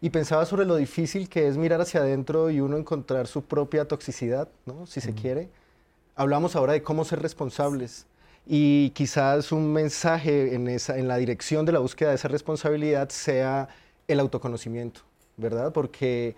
y 0.00 0.10
pensaba 0.10 0.46
sobre 0.46 0.64
lo 0.64 0.76
difícil 0.76 1.28
que 1.28 1.48
es 1.48 1.56
mirar 1.56 1.80
hacia 1.80 2.00
adentro 2.00 2.50
y 2.50 2.60
uno 2.60 2.76
encontrar 2.76 3.26
su 3.26 3.42
propia 3.42 3.86
toxicidad, 3.86 4.48
¿no? 4.66 4.86
Si 4.86 5.00
se 5.00 5.14
quiere. 5.14 5.50
Hablamos 6.14 6.54
ahora 6.56 6.74
de 6.74 6.82
cómo 6.82 7.04
ser 7.04 7.20
responsables 7.20 8.06
y 8.46 8.90
quizás 8.90 9.52
un 9.52 9.72
mensaje 9.72 10.54
en, 10.54 10.68
esa, 10.68 10.96
en 10.96 11.08
la 11.08 11.16
dirección 11.16 11.66
de 11.66 11.72
la 11.72 11.80
búsqueda 11.80 12.10
de 12.10 12.14
esa 12.14 12.28
responsabilidad 12.28 13.08
sea 13.10 13.68
el 14.06 14.20
autoconocimiento, 14.20 15.02
¿verdad? 15.36 15.72
Porque 15.72 16.36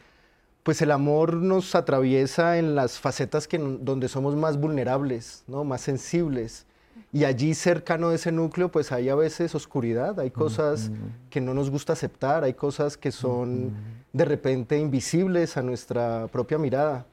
pues 0.62 0.82
el 0.82 0.90
amor 0.90 1.34
nos 1.34 1.74
atraviesa 1.74 2.58
en 2.58 2.74
las 2.74 2.98
facetas 2.98 3.48
que, 3.48 3.58
donde 3.58 4.08
somos 4.08 4.36
más 4.36 4.58
vulnerables, 4.58 5.44
¿no? 5.46 5.64
más 5.64 5.80
sensibles. 5.80 6.66
Y 7.12 7.24
allí 7.24 7.54
cercano 7.54 8.10
de 8.10 8.16
ese 8.16 8.30
núcleo, 8.30 8.70
pues 8.70 8.92
hay 8.92 9.08
a 9.08 9.14
veces 9.14 9.54
oscuridad, 9.54 10.20
hay 10.20 10.30
cosas 10.30 10.88
uh 10.88 10.92
-huh. 10.92 11.30
que 11.30 11.40
no 11.40 11.54
nos 11.54 11.70
gusta 11.70 11.94
aceptar, 11.94 12.44
hay 12.44 12.54
cosas 12.54 12.96
que 12.96 13.10
son 13.10 13.64
uh 13.64 13.68
-huh. 13.68 13.72
de 14.12 14.24
repente 14.24 14.78
invisibles 14.78 15.56
a 15.56 15.62
nuestra 15.62 16.28
propia 16.28 16.58
mirada. 16.58 17.06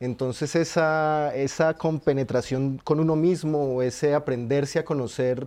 Entonces 0.00 0.56
esa, 0.56 1.34
esa 1.34 1.74
compenetración 1.74 2.80
con 2.82 2.98
uno 2.98 3.14
mismo, 3.14 3.82
ese 3.82 4.14
aprenderse 4.14 4.78
a 4.78 4.84
conocer, 4.84 5.46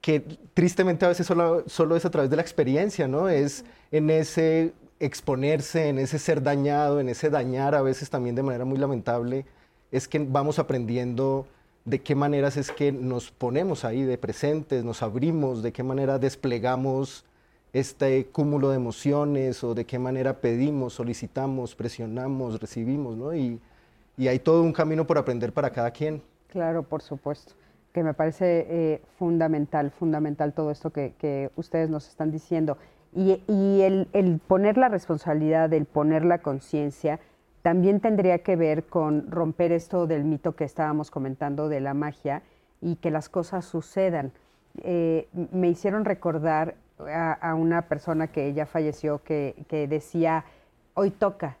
que 0.00 0.20
tristemente 0.54 1.04
a 1.04 1.08
veces 1.08 1.26
solo, 1.26 1.62
solo 1.66 1.96
es 1.96 2.04
a 2.04 2.10
través 2.10 2.30
de 2.30 2.36
la 2.36 2.42
experiencia, 2.42 3.06
¿no? 3.06 3.28
Es 3.28 3.64
en 3.92 4.10
ese 4.10 4.72
exponerse, 5.00 5.88
en 5.88 5.98
ese 5.98 6.18
ser 6.18 6.42
dañado, 6.42 7.00
en 7.00 7.08
ese 7.08 7.30
dañar 7.30 7.74
a 7.74 7.82
veces 7.82 8.10
también 8.10 8.36
de 8.36 8.42
manera 8.42 8.64
muy 8.64 8.78
lamentable, 8.78 9.46
es 9.90 10.06
que 10.06 10.18
vamos 10.18 10.58
aprendiendo 10.58 11.46
de 11.84 12.00
qué 12.00 12.14
maneras 12.14 12.56
es 12.56 12.70
que 12.70 12.92
nos 12.92 13.30
ponemos 13.30 13.84
ahí 13.84 14.02
de 14.02 14.18
presentes, 14.18 14.84
nos 14.84 15.02
abrimos, 15.02 15.62
de 15.62 15.72
qué 15.72 15.82
manera 15.82 16.18
desplegamos 16.18 17.24
este 17.72 18.26
cúmulo 18.26 18.70
de 18.70 18.76
emociones 18.76 19.64
o 19.64 19.74
de 19.74 19.86
qué 19.86 19.98
manera 19.98 20.40
pedimos, 20.40 20.94
solicitamos, 20.94 21.74
presionamos, 21.74 22.60
recibimos, 22.60 23.16
¿no? 23.16 23.34
Y, 23.34 23.58
y 24.16 24.28
hay 24.28 24.38
todo 24.38 24.62
un 24.62 24.72
camino 24.72 25.06
por 25.06 25.18
aprender 25.18 25.52
para 25.52 25.70
cada 25.70 25.90
quien. 25.90 26.22
Claro, 26.48 26.82
por 26.82 27.00
supuesto, 27.00 27.54
que 27.92 28.02
me 28.02 28.12
parece 28.12 28.66
eh, 28.68 29.02
fundamental, 29.18 29.90
fundamental 29.92 30.52
todo 30.52 30.70
esto 30.70 30.90
que, 30.90 31.14
que 31.18 31.50
ustedes 31.56 31.88
nos 31.88 32.08
están 32.08 32.30
diciendo. 32.30 32.76
Y, 33.14 33.42
y 33.48 33.80
el, 33.82 34.08
el, 34.12 34.38
poner 34.38 34.76
la 34.76 34.88
responsabilidad, 34.88 35.72
el 35.72 35.84
poner 35.84 36.24
la 36.24 36.38
conciencia, 36.38 37.18
también 37.62 38.00
tendría 38.00 38.38
que 38.38 38.56
ver 38.56 38.84
con 38.84 39.30
romper 39.30 39.72
esto 39.72 40.06
del 40.06 40.24
mito 40.24 40.54
que 40.54 40.64
estábamos 40.64 41.10
comentando 41.10 41.68
de 41.68 41.80
la 41.80 41.94
magia 41.94 42.42
y 42.80 42.96
que 42.96 43.10
las 43.10 43.28
cosas 43.28 43.64
sucedan. 43.64 44.32
Eh, 44.82 45.28
me 45.52 45.68
hicieron 45.68 46.04
recordar 46.04 46.76
a, 46.98 47.32
a, 47.32 47.54
una 47.54 47.82
persona 47.82 48.28
que 48.28 48.52
ya 48.54 48.66
falleció 48.66 49.22
que, 49.22 49.64
que, 49.68 49.88
decía, 49.88 50.44
hoy 50.94 51.10
toca, 51.10 51.58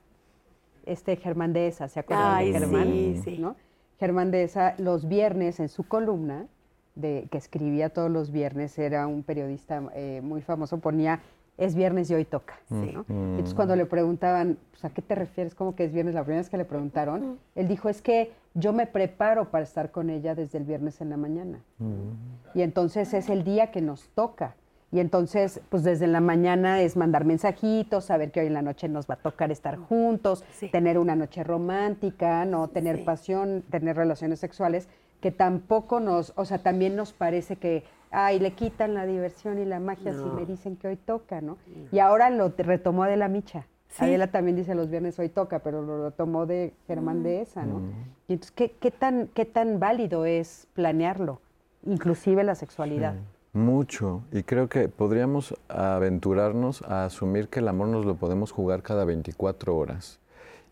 este 0.86 1.16
Germán 1.16 1.52
de 1.52 1.68
esa, 1.68 1.88
¿se 1.88 2.00
acuerdan 2.00 2.34
Ay, 2.34 2.52
de 2.52 2.58
Germán? 2.58 2.84
Sí, 2.86 3.20
sí. 3.24 3.38
¿no? 3.38 3.56
Germán 3.98 4.30
de 4.30 4.44
esa, 4.44 4.74
los 4.78 5.08
viernes 5.08 5.60
en 5.60 5.68
su 5.68 5.86
columna, 5.86 6.46
de, 6.94 7.28
que 7.30 7.38
escribía 7.38 7.90
todos 7.90 8.10
los 8.10 8.30
viernes, 8.30 8.78
era 8.78 9.06
un 9.06 9.22
periodista 9.22 9.82
eh, 9.94 10.20
muy 10.22 10.40
famoso, 10.40 10.78
ponía 10.78 11.20
es 11.60 11.74
viernes 11.76 12.10
y 12.10 12.14
hoy 12.14 12.24
toca. 12.24 12.54
¿sí? 12.68 12.90
¿no? 12.92 13.04
Mm. 13.06 13.30
Entonces 13.32 13.54
cuando 13.54 13.76
le 13.76 13.86
preguntaban, 13.86 14.58
pues, 14.70 14.84
¿a 14.84 14.90
qué 14.90 15.02
te 15.02 15.14
refieres? 15.14 15.54
¿Cómo 15.54 15.76
que 15.76 15.84
es 15.84 15.92
viernes? 15.92 16.14
La 16.14 16.24
primera 16.24 16.40
vez 16.40 16.50
que 16.50 16.56
le 16.56 16.64
preguntaron, 16.64 17.32
mm. 17.32 17.38
él 17.54 17.68
dijo, 17.68 17.88
es 17.88 18.02
que 18.02 18.32
yo 18.54 18.72
me 18.72 18.86
preparo 18.86 19.50
para 19.50 19.62
estar 19.62 19.90
con 19.92 20.10
ella 20.10 20.34
desde 20.34 20.58
el 20.58 20.64
viernes 20.64 21.00
en 21.00 21.10
la 21.10 21.16
mañana. 21.16 21.60
Mm. 21.78 22.58
Y 22.58 22.62
entonces 22.62 23.14
es 23.14 23.28
el 23.28 23.44
día 23.44 23.70
que 23.70 23.80
nos 23.82 24.08
toca. 24.08 24.56
Y 24.92 24.98
entonces, 24.98 25.60
pues 25.68 25.84
desde 25.84 26.08
la 26.08 26.20
mañana 26.20 26.80
es 26.80 26.96
mandar 26.96 27.24
mensajitos, 27.24 28.06
saber 28.06 28.32
que 28.32 28.40
hoy 28.40 28.48
en 28.48 28.54
la 28.54 28.62
noche 28.62 28.88
nos 28.88 29.06
va 29.08 29.14
a 29.14 29.18
tocar 29.18 29.52
estar 29.52 29.76
juntos, 29.76 30.44
Sí. 30.52 30.68
tener 30.68 30.98
una 30.98 31.14
noche 31.14 31.44
romántica, 31.44 32.44
no 32.44 32.66
tener 32.68 32.96
Sí. 32.96 33.02
pasión, 33.04 33.62
tener 33.70 33.96
relaciones 33.96 34.40
sexuales, 34.40 34.88
que 35.20 35.30
tampoco 35.30 36.00
nos, 36.00 36.32
o 36.36 36.44
sea, 36.44 36.58
también 36.58 36.96
nos 36.96 37.12
parece 37.12 37.54
que, 37.56 37.84
ay, 38.10 38.38
le 38.38 38.52
quitan 38.52 38.94
la 38.94 39.06
diversión 39.06 39.58
y 39.58 39.64
la 39.64 39.80
magia 39.80 40.12
si 40.12 40.24
me 40.24 40.44
dicen 40.46 40.76
que 40.76 40.88
hoy 40.88 40.96
toca, 40.96 41.40
¿no? 41.40 41.56
Y 41.92 41.98
ahora 41.98 42.30
lo 42.30 42.52
retomó 42.56 43.04
Adela 43.04 43.28
Micha. 43.28 43.66
Sí. 43.88 44.04
Adela 44.04 44.28
también 44.28 44.56
dice 44.56 44.74
los 44.74 44.88
viernes 44.88 45.18
hoy 45.18 45.28
toca, 45.28 45.60
pero 45.60 45.82
lo, 45.82 45.98
lo 45.98 46.10
tomó 46.12 46.46
de 46.46 46.74
Germán 46.86 47.22
de 47.22 47.42
esa, 47.42 47.64
¿no? 47.64 47.80
Y 48.28 48.34
entonces, 48.34 48.52
¿qué, 48.52 48.72
qué 48.72 48.90
tan, 48.90 49.28
¿qué 49.28 49.44
tan 49.44 49.80
válido 49.80 50.24
es 50.26 50.68
planearlo? 50.74 51.40
Inclusive 51.84 52.44
la 52.44 52.54
sexualidad. 52.54 53.14
Mucho. 53.52 54.22
Y 54.30 54.44
creo 54.44 54.68
que 54.68 54.88
podríamos 54.88 55.56
aventurarnos 55.68 56.82
a 56.82 57.04
asumir 57.04 57.48
que 57.48 57.58
el 57.58 57.68
amor 57.68 57.88
nos 57.88 58.06
lo 58.06 58.14
podemos 58.14 58.52
jugar 58.52 58.82
cada 58.82 59.04
24 59.04 59.76
horas. 59.76 60.20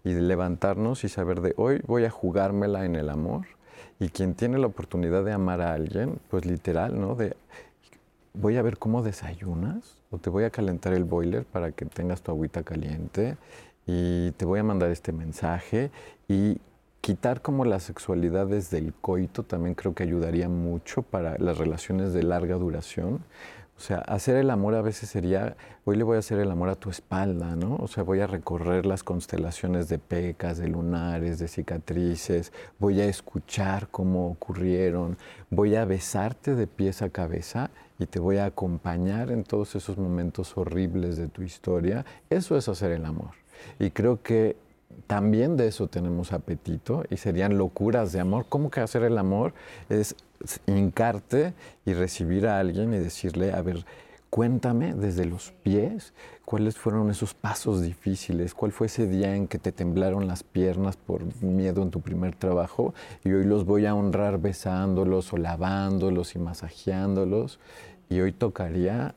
Y 0.05 0.13
levantarnos 0.15 1.03
y 1.03 1.09
saber 1.09 1.41
de 1.41 1.55
hoy 1.57 1.83
voy 1.87 2.05
a 2.05 2.11
jugármela 2.11 2.85
en 2.85 2.95
el 2.95 3.09
amor. 3.09 3.47
Y 4.01 4.11
quien 4.11 4.35
tiene 4.35 4.59
la 4.59 4.67
oportunidad 4.67 5.25
de 5.25 5.33
amar 5.33 5.61
a 5.61 5.73
alguien, 5.73 6.21
pues 6.31 6.45
literal, 6.45 7.01
¿no? 7.01 7.15
De 7.15 7.37
voy 8.35 8.57
a 8.57 8.63
ver 8.63 8.79
cómo 8.79 9.03
desayunas 9.03 9.97
o 10.11 10.19
te 10.19 10.31
voy 10.31 10.45
a 10.45 10.51
calentar 10.51 10.93
el 10.93 11.05
boiler 11.05 11.45
para 11.45 11.73
que 11.73 11.85
tengas 11.87 12.23
tu 12.23 12.31
agüita 12.31 12.63
caliente 12.63 13.37
y 13.87 14.31
te 14.33 14.45
voy 14.45 14.61
a 14.61 14.65
mandar 14.65 14.91
este 14.91 15.13
mensaje 15.13 15.91
y 16.29 16.59
quitar 17.01 17.43
como 17.43 17.65
las 17.65 17.85
sexualidades 17.85 18.71
del 18.71 18.93
coito 18.95 19.43
también 19.43 19.75
creo 19.75 19.95
que 19.95 20.03
ayudaría 20.03 20.49
mucho 20.49 21.03
para 21.03 21.39
las 21.39 21.59
relaciones 21.59 22.13
de 22.13 22.23
larga 22.23 22.57
duración. 22.57 23.21
O 23.79 23.81
sea, 23.81 23.99
hacer 23.99 24.37
el 24.37 24.51
amor 24.51 24.75
a 24.75 24.83
veces 24.83 25.09
sería, 25.09 25.57
hoy 25.85 25.97
le 25.97 26.03
voy 26.03 26.17
a 26.17 26.19
hacer 26.19 26.41
el 26.41 26.51
amor 26.51 26.69
a 26.69 26.75
tu 26.75 26.91
espalda, 26.91 27.55
¿no? 27.55 27.77
O 27.77 27.87
sea, 27.87 28.03
voy 28.03 28.19
a 28.19 28.27
recorrer 28.27 28.85
las 28.87 29.05
constelaciones 29.05 29.89
de 29.89 30.01
pecas, 30.01 30.59
de 30.59 30.67
lunares, 30.67 31.39
de 31.39 31.47
cicatrices, 31.47 32.53
voy 32.81 33.01
a 33.01 33.07
escuchar 33.07 33.87
cómo 33.89 34.27
ocurrieron, 34.33 35.17
voy 35.49 35.77
a 35.77 35.85
besarte 35.85 36.57
de 36.57 36.67
pies 36.67 37.03
a 37.03 37.11
cabeza 37.11 37.71
y 38.01 38.07
te 38.07 38.19
voy 38.19 38.39
a 38.39 38.47
acompañar 38.47 39.31
en 39.31 39.45
todos 39.45 39.77
esos 39.77 39.97
momentos 39.97 40.57
horribles 40.59 41.17
de 41.17 41.29
tu 41.29 41.43
historia. 41.43 42.05
Eso 42.31 42.57
es 42.57 42.69
hacer 42.69 42.91
el 42.91 43.05
amor. 43.05 43.31
Y 43.79 43.93
creo 43.93 44.23
que 44.25 44.57
también 45.07 45.57
de 45.57 45.69
eso 45.69 45.87
tenemos 45.87 46.33
apetito 46.33 47.05
y 47.11 47.17
serían 47.17 47.59
locuras 47.59 48.11
de 48.13 48.19
amor. 48.19 48.47
¿Cómo 48.49 48.71
que 48.71 48.81
hacer 48.81 49.05
el 49.05 49.19
amor? 49.19 49.55
Es 49.89 50.17
hincarte 50.67 51.55
y 51.85 51.95
recibir 51.95 52.47
a 52.47 52.59
alguien 52.59 52.95
y 52.95 52.99
decirle, 52.99 53.53
a 53.53 53.63
ver, 53.63 53.85
cuéntame 54.31 54.95
desde 54.95 55.25
los 55.25 55.53
pies 55.63 56.13
cuáles 56.45 56.77
fueron 56.77 57.11
esos 57.11 57.35
pasos 57.35 57.83
difíciles, 57.83 58.55
cuál 58.55 58.73
fue 58.73 58.87
ese 58.87 59.07
día 59.07 59.35
en 59.35 59.49
que 59.49 59.59
te 59.59 59.73
temblaron 59.73 60.27
las 60.27 60.43
piernas 60.43 60.97
por 60.97 61.23
miedo 61.43 61.83
en 61.83 61.91
tu 61.91 62.01
primer 62.01 62.35
trabajo 62.35 62.95
y 63.25 63.33
hoy 63.33 63.45
los 63.45 63.65
voy 63.65 63.87
a 63.87 63.95
honrar 63.95 64.39
besándolos 64.39 65.33
o 65.33 65.37
lavándolos 65.37 66.35
y 66.35 66.39
masajeándolos 66.39 67.59
y 68.09 68.21
hoy 68.21 68.33
tocaría 68.33 69.15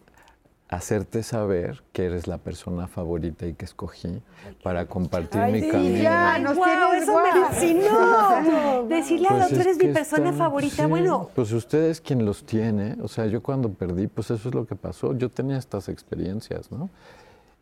hacerte 0.72 1.22
saber 1.22 1.84
que 1.92 2.06
eres 2.06 2.28
la 2.28 2.38
persona 2.40 2.88
favorita 2.88 3.46
y 3.46 3.54
que 3.54 3.66
escogí 3.66 4.22
para 4.64 4.88
compartir 4.88 5.42
Ay, 5.42 5.52
mi 5.52 5.62
sí, 5.62 5.70
camino. 5.70 6.02
ya, 6.02 6.40
nos 6.40 6.56
¡Guau! 6.56 6.90
tienes 6.92 7.04
Eso 7.04 7.20
me 7.22 7.42
fascinó. 7.46 8.84
Decirle 8.88 9.28
al 9.28 9.34
Pues 9.36 9.46
otro, 9.48 9.60
es 9.60 9.66
eres 9.68 9.78
mi 9.78 9.94
persona 9.94 10.34
favorita. 10.34 10.84
sí, 10.84 10.90
Bueno, 10.90 11.30
Pues 11.36 11.52
usted 11.52 11.84
es 11.90 12.00
quien 12.02 12.26
los 12.26 12.46
tiene. 12.46 12.98
O 13.04 13.08
sea, 13.10 13.26
yo 13.28 13.44
cuando 13.44 13.70
perdí, 13.70 14.08
pues 14.08 14.32
eso 14.32 14.48
es 14.50 14.56
lo 14.56 14.66
que 14.66 14.76
pasó. 14.76 15.14
Yo 15.14 15.30
tenía 15.30 15.58
estas 15.58 15.90
experiencias, 15.90 16.72
¿no? 16.72 16.90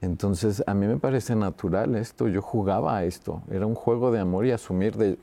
Entonces, 0.01 0.63
a 0.65 0.73
mí 0.75 0.85
me 0.87 0.97
parece 0.97 1.35
natural 1.35 1.95
esto. 1.95 2.27
Yo 2.27 2.41
jugaba 2.41 2.95
a 2.97 3.03
esto. 3.05 3.41
Era 3.51 3.65
un 3.65 3.75
juego 3.75 4.11
de 4.11 4.19
amor 4.19 4.45
y 4.45 4.51
asumir 4.51 4.95
de. 4.95 5.17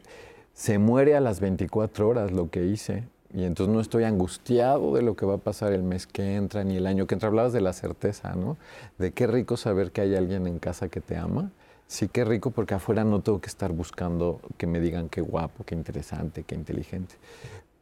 Se 0.53 0.79
muere 0.79 1.17
a 1.17 1.21
las 1.21 1.39
24 1.41 2.09
horas 2.09 2.33
lo 2.33 2.51
que 2.51 2.65
hice. 2.67 3.05
Y 3.35 3.45
entonces 3.45 3.75
no 3.75 3.81
estoy 3.81 4.05
angustiado 4.05 4.95
de 4.95 5.03
lo 5.03 5.17
que 5.17 5.27
va 5.27 5.35
a 5.35 5.39
pasar 5.39 5.73
el 5.73 5.83
mes 5.83 6.07
que 6.07 6.37
entra 6.37 6.65
ni 6.65 6.77
el 6.77 6.87
año 6.87 7.07
que 7.07 7.15
entra. 7.15 7.29
Hablabas 7.29 7.53
de 7.53 7.61
la 7.61 7.73
certeza, 7.73 8.35
¿no? 8.35 8.57
De 8.99 9.13
qué 9.13 9.27
rico 9.27 9.57
saber 9.57 9.91
que 9.91 10.01
hay 10.01 10.15
alguien 10.15 10.47
en 10.47 10.59
casa 10.59 10.89
que 10.89 11.01
te 11.01 11.17
ama. 11.17 11.51
Sí, 11.89 12.09
qué 12.09 12.25
rico 12.25 12.51
porque 12.51 12.75
afuera 12.75 13.05
no 13.05 13.21
tengo 13.21 13.41
que 13.41 13.49
estar 13.49 13.73
buscando 13.73 14.41
que 14.57 14.67
me 14.67 14.81
digan 14.81 15.09
qué 15.09 15.21
guapo, 15.21 15.65
qué 15.65 15.75
interesante, 15.75 16.43
qué 16.43 16.55
inteligente. 16.55 17.15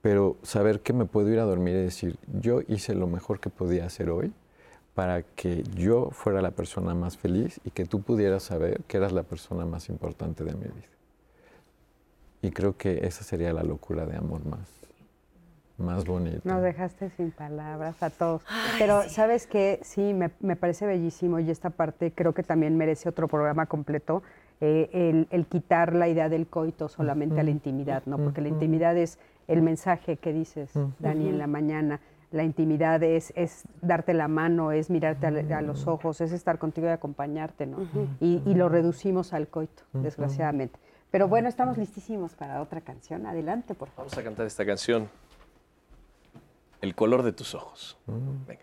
Pero 0.03 0.37
saber 0.43 0.81
que 0.81 0.93
me 0.93 1.07
puedo 1.07 1.31
ir 1.31 1.39
a 1.39 1.45
dormir 1.45 1.75
y 1.77 1.83
decir, 1.85 2.19
yo 2.41 2.61
hice 2.69 2.95
lo 2.95 3.07
mejor 3.07 3.41
que 3.41 3.49
podía 3.49 3.87
hacer 3.87 4.11
hoy 4.11 4.33
para 4.95 5.23
que 5.23 5.65
yo 5.75 6.11
fuera 6.11 6.41
la 6.41 6.53
persona 6.53 6.95
más 6.95 7.17
feliz 7.17 7.61
y 7.65 7.71
que 7.71 7.85
tú 7.85 8.03
pudieras 8.03 8.45
saber 8.45 8.83
que 8.87 8.99
eras 8.99 9.13
la 9.13 9.25
persona 9.25 9.65
más 9.65 9.89
importante 9.89 10.45
de 10.45 10.53
mi 10.55 10.65
vida. 10.65 10.89
Y 12.43 12.51
creo 12.51 12.77
que 12.77 13.07
esa 13.07 13.25
sería 13.25 13.53
la 13.53 13.63
locura 13.63 14.05
de 14.05 14.17
amor 14.17 14.45
más, 14.45 14.69
más 15.79 16.05
bonita. 16.05 16.41
Nos 16.45 16.63
dejaste 16.63 17.11
sin 17.11 17.31
palabras 17.31 18.03
a 18.03 18.11
todos. 18.11 18.43
Pero, 18.79 19.03
¿sabes 19.09 19.47
qué? 19.47 19.81
Sí, 19.83 20.15
me, 20.15 20.31
me 20.41 20.57
parece 20.57 20.87
bellísimo 20.87 21.41
y 21.41 21.51
esta 21.51 21.71
parte 21.71 22.13
creo 22.13 22.33
que 22.33 22.43
también 22.43 22.77
merece 22.77 23.09
otro 23.09 23.29
programa 23.29 23.67
completo. 23.67 24.23
eh, 24.61 24.89
el, 24.93 25.27
el 25.31 25.47
quitar 25.47 25.95
la 25.95 26.07
idea 26.09 26.29
del 26.29 26.47
coito 26.47 26.89
solamente 26.89 27.41
a 27.41 27.43
la 27.43 27.51
intimidad, 27.51 28.05
¿no? 28.07 28.19
Porque 28.19 28.41
la 28.41 28.49
intimidad 28.49 28.97
es 28.97 29.19
el 29.49 29.63
mensaje 29.63 30.17
que 30.17 30.33
dices, 30.33 30.71
Dani, 31.01 31.29
en 31.29 31.39
la 31.39 31.47
mañana. 31.49 32.01
La 32.31 32.43
intimidad 32.45 33.03
es, 33.03 33.33
es 33.37 33.63
darte 33.83 34.13
la 34.15 34.27
mano, 34.27 34.73
es 34.73 34.91
mirarte 34.91 35.27
a, 35.27 35.59
a 35.59 35.63
los 35.63 35.87
ojos, 35.87 36.21
es 36.21 36.33
estar 36.33 36.59
contigo 36.59 36.87
y 36.89 36.91
acompañarte, 36.91 37.67
¿no? 37.67 37.79
y, 38.21 38.43
y 38.47 38.55
lo 38.55 38.69
reducimos 38.69 39.33
al 39.33 39.47
coito, 39.49 39.83
desgraciadamente. 39.93 40.79
Pero 41.11 41.29
bueno, 41.29 41.49
estamos 41.49 41.79
listísimos 41.79 42.35
para 42.35 42.61
otra 42.61 42.81
canción. 42.81 43.25
Adelante, 43.27 43.75
por 43.75 43.89
favor. 43.89 44.07
Vamos 44.11 44.19
a 44.19 44.25
cantar 44.25 44.47
esta 44.47 44.65
canción. 44.67 45.09
El 46.85 46.95
color 46.95 47.23
de 47.23 47.33
tus 47.33 47.55
ojos. 47.55 47.97
Venga. 48.07 48.63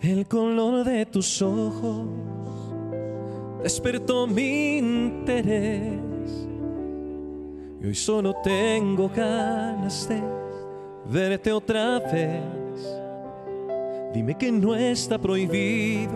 El 0.00 0.28
color 0.28 0.84
de 0.84 1.04
tus 1.04 1.42
ojos 1.42 2.06
despertó 3.64 4.28
mi 4.28 4.78
interés. 4.78 6.00
Y 7.80 7.86
hoy 7.86 7.94
solo 7.96 8.36
tengo 8.44 9.08
ganas 9.08 10.08
de 10.08 10.37
verte 11.08 11.52
otra 11.52 11.98
vez. 11.98 12.42
Dime 14.12 14.36
que 14.36 14.52
no 14.52 14.74
está 14.74 15.18
prohibido. 15.18 16.12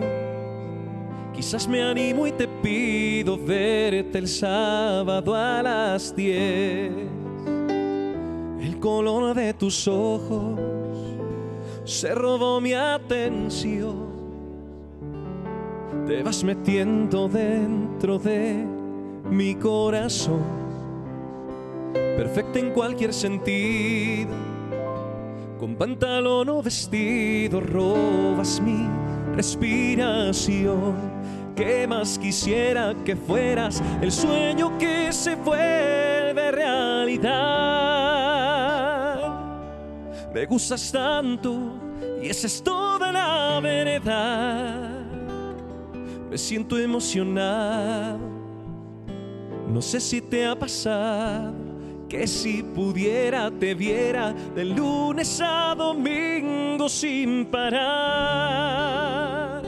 Quizás 1.33 1.67
me 1.67 1.81
animo 1.81 2.27
y 2.27 2.31
te 2.31 2.47
pido 2.47 3.37
verte 3.37 4.19
el 4.19 4.27
sábado 4.27 5.35
a 5.35 5.63
las 5.63 6.15
10. 6.15 6.91
El 8.61 8.79
color 8.79 9.35
de 9.35 9.53
tus 9.53 9.87
ojos 9.87 10.59
se 11.83 12.13
robó 12.13 12.61
mi 12.61 12.73
atención. 12.73 14.13
Te 16.05 16.21
vas 16.21 16.43
metiendo 16.43 17.27
dentro 17.27 18.19
de 18.19 18.63
mi 19.29 19.55
corazón 19.55 20.63
perfecta 22.15 22.59
en 22.59 22.71
cualquier 22.71 23.13
sentido. 23.13 24.52
Con 25.63 25.77
pantalón 25.77 26.49
o 26.49 26.61
vestido 26.61 27.61
robas 27.61 28.59
mi 28.59 28.85
respiración. 29.33 30.93
¿Qué 31.55 31.87
más 31.87 32.19
quisiera 32.19 32.93
que 33.05 33.15
fueras 33.15 33.81
el 34.01 34.11
sueño 34.11 34.77
que 34.77 35.13
se 35.13 35.35
vuelve 35.35 36.51
realidad? 36.51 37.31
Me 40.33 40.45
gustas 40.45 40.91
tanto 40.91 41.79
y 42.21 42.27
esa 42.27 42.47
es 42.47 42.61
toda 42.61 43.13
la 43.13 43.61
verdad. 43.61 45.05
Me 46.29 46.37
siento 46.37 46.77
emocionado. 46.77 48.19
No 49.69 49.81
sé 49.81 50.01
si 50.01 50.19
te 50.19 50.45
ha 50.45 50.59
pasado 50.59 51.62
que 52.13 52.27
si 52.27 52.61
pudiera 52.61 53.49
te 53.49 53.73
viera 53.73 54.33
de 54.33 54.65
lunes 54.65 55.41
a 55.41 55.73
domingo 55.75 56.87
sin 56.87 57.47
parar. 57.47 59.63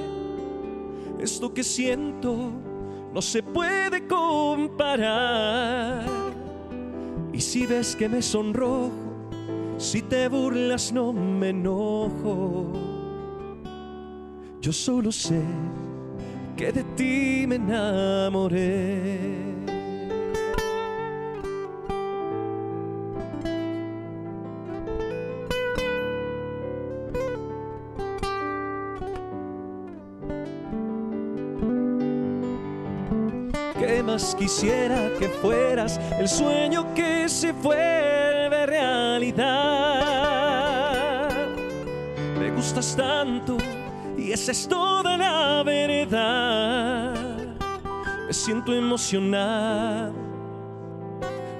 Esto 1.19 1.51
que 1.51 1.63
siento 1.63 2.51
no 3.11 3.19
se 3.19 3.41
puede 3.41 4.05
comparar. 4.05 6.05
Y 7.33 7.41
si 7.41 7.65
ves 7.65 7.95
que 7.95 8.07
me 8.07 8.21
sonrojo, 8.21 8.91
si 9.79 10.03
te 10.03 10.27
burlas 10.27 10.93
no 10.93 11.13
me 11.13 11.49
enojo. 11.49 12.71
Yo 14.61 14.71
solo 14.71 15.11
sé 15.11 15.41
que 16.55 16.71
de 16.71 16.83
ti 16.95 17.45
me 17.47 17.55
enamoré. 17.55 19.54
Quisiera 34.37 35.09
que 35.19 35.27
fueras 35.27 35.99
el 36.17 36.29
sueño 36.29 36.93
que 36.93 37.27
se 37.27 37.51
vuelve 37.51 38.65
realidad? 38.65 39.45
Me 42.39 42.49
gustas 42.51 42.95
tanto 42.95 43.57
y 44.17 44.31
esa 44.31 44.53
es 44.53 44.67
toda 44.67 45.17
la 45.17 45.63
verdad. 45.63 47.13
Me 48.25 48.33
siento 48.33 48.73
emocionado. 48.73 50.13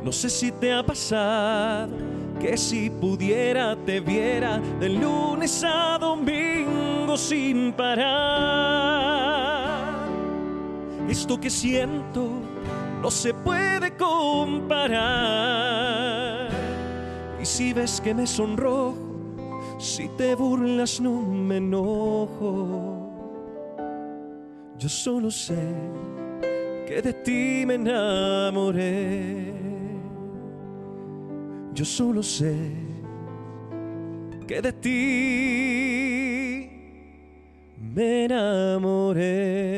No 0.02 0.12
sé 0.12 0.30
si 0.30 0.52
te 0.52 0.72
ha 0.72 0.82
pasado 0.84 1.94
que 2.39 2.56
si 2.58 2.89
pudiera 2.89 3.76
te 3.76 4.00
viera 4.00 4.60
de 4.80 4.89
lunes 4.89 5.62
a 5.65 5.98
domingo 6.00 7.18
sin 7.18 7.74
parar. 7.74 9.45
Esto 11.17 11.39
que 11.39 11.49
siento 11.49 12.28
no 13.01 13.10
se 13.10 13.34
puede 13.34 13.95
comparar. 13.95 14.99
Y 17.41 17.45
si 17.45 17.71
ves 17.71 18.01
que 18.01 18.13
me 18.13 18.28
sonrojo, 18.28 18.97
si 19.80 20.10
te 20.10 20.36
burlas 20.36 20.99
no 20.99 21.21
me 21.21 21.56
enojo. 21.56 23.10
Yo 24.78 24.89
solo 24.89 25.32
sé 25.32 25.56
que 26.86 27.01
de 27.01 27.13
ti 27.13 27.63
me 27.65 27.75
enamoré. 27.75 29.54
Yo 31.73 31.86
solo 31.86 32.21
sé 32.21 32.73
que 34.45 34.62
de 34.62 34.73
ti 34.73 36.69
me 37.80 38.25
enamoré. 38.25 39.75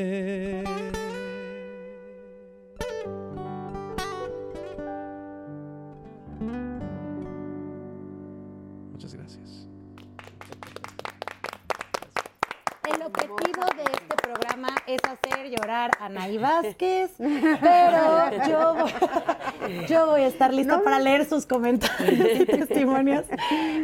Programa 14.68 14.84
es 14.88 15.00
hacer 15.04 15.50
llorar 15.50 15.92
a 16.00 16.10
Nay 16.10 16.38
Vázquez, 16.38 17.12
pero 17.18 18.48
yo, 18.48 18.74
voy- 18.76 19.86
yo 19.88 20.08
voy 20.08 20.22
a 20.22 20.28
estar 20.28 20.54
lista 20.54 20.82
para 20.84 21.00
leer 21.00 21.26
sus 21.28 21.46
comentarios 21.46 22.42
y 22.42 22.46
testimonios, 22.46 23.26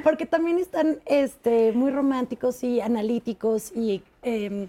porque 0.04 0.26
también 0.26 0.60
están 0.60 1.00
este, 1.06 1.72
muy 1.74 1.91
románticos 1.91 2.63
y 2.63 2.82
analíticos 2.82 3.72
y 3.76 4.04
em, 4.22 4.67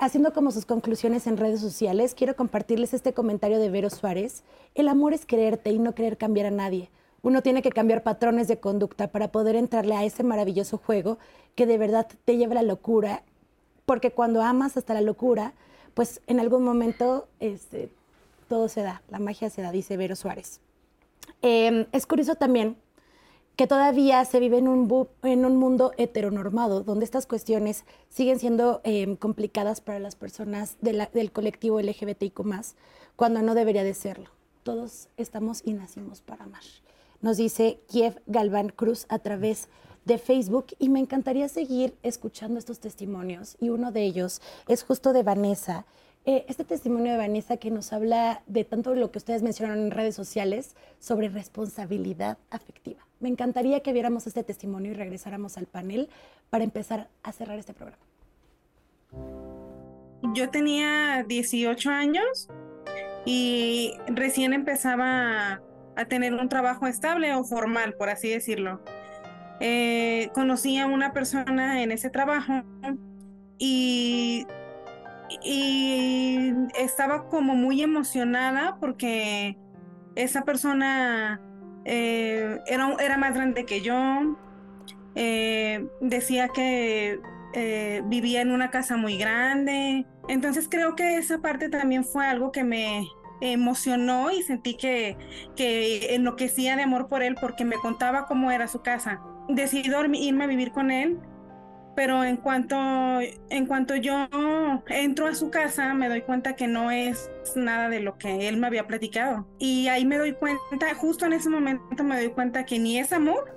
haciendo 0.00 0.32
como 0.32 0.50
sus 0.50 0.64
conclusiones 0.66 1.26
en 1.26 1.36
redes 1.36 1.60
sociales. 1.60 2.14
Quiero 2.14 2.36
compartirles 2.36 2.94
este 2.94 3.12
comentario 3.12 3.58
de 3.58 3.70
Vero 3.70 3.90
Suárez. 3.90 4.42
El 4.74 4.88
amor 4.88 5.12
es 5.14 5.26
quererte 5.26 5.70
y 5.70 5.78
no 5.78 5.94
querer 5.94 6.16
cambiar 6.16 6.46
a 6.46 6.50
nadie. 6.50 6.90
Uno 7.22 7.42
tiene 7.42 7.60
que 7.60 7.70
cambiar 7.70 8.02
patrones 8.02 8.48
de 8.48 8.58
conducta 8.60 9.08
para 9.08 9.28
poder 9.28 9.54
entrarle 9.54 9.94
a 9.94 10.04
ese 10.04 10.22
maravilloso 10.22 10.78
juego 10.78 11.18
que 11.54 11.66
de 11.66 11.76
verdad 11.76 12.06
te 12.24 12.36
lleva 12.38 12.52
a 12.52 12.54
la 12.54 12.62
locura, 12.62 13.22
porque 13.90 14.12
cuando 14.12 14.40
amas 14.40 14.76
hasta 14.76 14.94
la 14.94 15.00
locura, 15.00 15.52
pues 15.94 16.20
en 16.28 16.38
algún 16.38 16.62
momento 16.62 17.26
este, 17.40 17.90
todo 18.48 18.68
se 18.68 18.82
da, 18.82 19.02
la 19.10 19.18
magia 19.18 19.50
se 19.50 19.62
da, 19.62 19.72
dice 19.72 19.96
Vero 19.96 20.14
Suárez. 20.14 20.60
Eh, 21.42 21.88
es 21.90 22.06
curioso 22.06 22.36
también 22.36 22.76
que 23.56 23.66
todavía 23.66 24.24
se 24.24 24.38
vive 24.38 24.58
en 24.58 24.68
un, 24.68 25.08
en 25.24 25.44
un 25.44 25.56
mundo 25.56 25.90
heteronormado, 25.98 26.84
donde 26.84 27.04
estas 27.04 27.26
cuestiones 27.26 27.84
siguen 28.08 28.38
siendo 28.38 28.80
eh, 28.84 29.16
complicadas 29.18 29.80
para 29.80 29.98
las 29.98 30.14
personas 30.14 30.76
de 30.80 30.92
la- 30.92 31.10
del 31.12 31.32
colectivo 31.32 31.80
LGBTIQ+, 31.80 32.42
cuando 33.16 33.42
no 33.42 33.56
debería 33.56 33.82
de 33.82 33.94
serlo. 33.94 34.30
Todos 34.62 35.08
estamos 35.16 35.62
y 35.64 35.72
nacimos 35.72 36.20
para 36.22 36.44
amar. 36.44 36.62
Nos 37.22 37.38
dice 37.38 37.80
Kiev 37.88 38.22
Galván 38.28 38.68
Cruz 38.68 39.06
a 39.08 39.18
través 39.18 39.64
de 39.64 39.70
Facebook 40.18 40.66
y 40.78 40.88
me 40.88 41.00
encantaría 41.00 41.48
seguir 41.48 41.94
escuchando 42.02 42.58
estos 42.58 42.80
testimonios 42.80 43.56
y 43.60 43.68
uno 43.68 43.92
de 43.92 44.02
ellos 44.02 44.40
es 44.68 44.82
justo 44.82 45.12
de 45.12 45.22
Vanessa. 45.22 45.86
Eh, 46.26 46.44
este 46.48 46.64
testimonio 46.64 47.12
de 47.12 47.18
Vanessa 47.18 47.56
que 47.56 47.70
nos 47.70 47.92
habla 47.92 48.42
de 48.46 48.64
tanto 48.64 48.94
lo 48.94 49.10
que 49.10 49.18
ustedes 49.18 49.42
mencionaron 49.42 49.84
en 49.84 49.90
redes 49.90 50.14
sociales 50.14 50.74
sobre 50.98 51.28
responsabilidad 51.28 52.36
afectiva. 52.50 53.06
Me 53.20 53.28
encantaría 53.28 53.80
que 53.80 53.92
viéramos 53.92 54.26
este 54.26 54.42
testimonio 54.42 54.92
y 54.92 54.94
regresáramos 54.94 55.56
al 55.56 55.66
panel 55.66 56.10
para 56.50 56.64
empezar 56.64 57.08
a 57.22 57.32
cerrar 57.32 57.58
este 57.58 57.72
programa. 57.72 58.02
Yo 60.34 60.50
tenía 60.50 61.24
18 61.26 61.90
años 61.90 62.48
y 63.24 63.94
recién 64.06 64.52
empezaba 64.52 65.62
a 65.96 66.04
tener 66.06 66.34
un 66.34 66.48
trabajo 66.48 66.86
estable 66.86 67.34
o 67.34 67.44
formal, 67.44 67.94
por 67.94 68.10
así 68.10 68.28
decirlo. 68.28 68.80
Eh, 69.60 70.30
conocí 70.34 70.78
a 70.78 70.86
una 70.86 71.12
persona 71.12 71.82
en 71.82 71.92
ese 71.92 72.10
trabajo 72.10 72.64
y, 73.58 74.46
estaba 76.76 77.28
como 77.28 77.54
muy 77.54 77.82
emocionada 77.82 78.78
porque 78.80 79.56
esa 80.16 80.42
persona 80.44 81.40
eh, 81.84 82.58
era, 82.66 82.96
era 82.98 83.16
más 83.16 83.34
grande 83.34 83.64
que 83.64 83.80
yo. 83.80 84.36
Eh, 85.14 85.86
decía 86.00 86.48
que 86.48 87.20
eh, 87.52 88.02
vivía 88.06 88.40
en 88.40 88.50
una 88.50 88.70
casa 88.70 88.96
muy 88.96 89.18
grande. 89.18 90.06
Entonces 90.28 90.68
creo 90.70 90.94
que 90.94 91.16
esa 91.16 91.38
parte 91.38 91.68
también 91.68 92.04
fue 92.04 92.26
algo 92.26 92.52
que 92.52 92.64
me 92.64 93.06
emocionó 93.40 94.30
y 94.30 94.42
sentí 94.42 94.76
que, 94.76 95.16
que 95.56 96.14
enloquecía 96.14 96.76
de 96.76 96.82
amor 96.82 97.08
por 97.08 97.22
él 97.22 97.36
porque 97.40 97.64
me 97.64 97.76
contaba 97.76 98.26
cómo 98.26 98.50
era 98.50 98.68
su 98.68 98.82
casa. 98.82 99.20
Decidí 99.50 99.90
irme 100.14 100.44
a 100.44 100.46
vivir 100.46 100.72
con 100.72 100.90
él, 100.90 101.18
pero 101.96 102.24
en 102.24 102.36
cuanto, 102.36 102.76
en 103.50 103.66
cuanto 103.66 103.96
yo 103.96 104.28
entro 104.88 105.26
a 105.26 105.34
su 105.34 105.50
casa 105.50 105.92
me 105.94 106.08
doy 106.08 106.22
cuenta 106.22 106.56
que 106.56 106.66
no 106.66 106.90
es 106.90 107.30
nada 107.56 107.88
de 107.88 108.00
lo 108.00 108.16
que 108.16 108.48
él 108.48 108.56
me 108.56 108.66
había 108.66 108.86
platicado. 108.86 109.46
Y 109.58 109.88
ahí 109.88 110.04
me 110.04 110.18
doy 110.18 110.32
cuenta, 110.32 110.94
justo 110.94 111.26
en 111.26 111.32
ese 111.32 111.48
momento 111.48 112.04
me 112.04 112.20
doy 112.20 112.30
cuenta 112.30 112.64
que 112.64 112.78
ni 112.78 112.98
es 112.98 113.12
amor, 113.12 113.56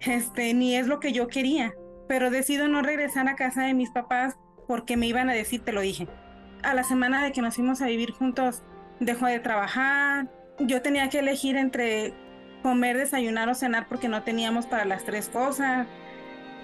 este, 0.00 0.54
ni 0.54 0.76
es 0.76 0.86
lo 0.86 1.00
que 1.00 1.12
yo 1.12 1.28
quería 1.28 1.74
pero 2.08 2.30
decido 2.30 2.68
no 2.68 2.82
regresar 2.82 3.28
a 3.28 3.36
casa 3.36 3.64
de 3.64 3.74
mis 3.74 3.90
papás 3.90 4.36
porque 4.66 4.96
me 4.96 5.06
iban 5.06 5.28
a 5.28 5.34
decir, 5.34 5.62
te 5.62 5.72
lo 5.72 5.80
dije. 5.80 6.08
A 6.62 6.74
la 6.74 6.84
semana 6.84 7.22
de 7.22 7.32
que 7.32 7.42
nos 7.42 7.56
fuimos 7.56 7.82
a 7.82 7.86
vivir 7.86 8.12
juntos, 8.12 8.62
dejó 9.00 9.26
de 9.26 9.40
trabajar. 9.40 10.30
Yo 10.58 10.82
tenía 10.82 11.08
que 11.08 11.18
elegir 11.18 11.56
entre 11.56 12.14
comer, 12.64 12.96
desayunar 12.96 13.46
o 13.50 13.54
cenar 13.54 13.86
porque 13.88 14.08
no 14.08 14.22
teníamos 14.22 14.66
para 14.66 14.86
las 14.86 15.04
tres 15.04 15.28
cosas. 15.28 15.86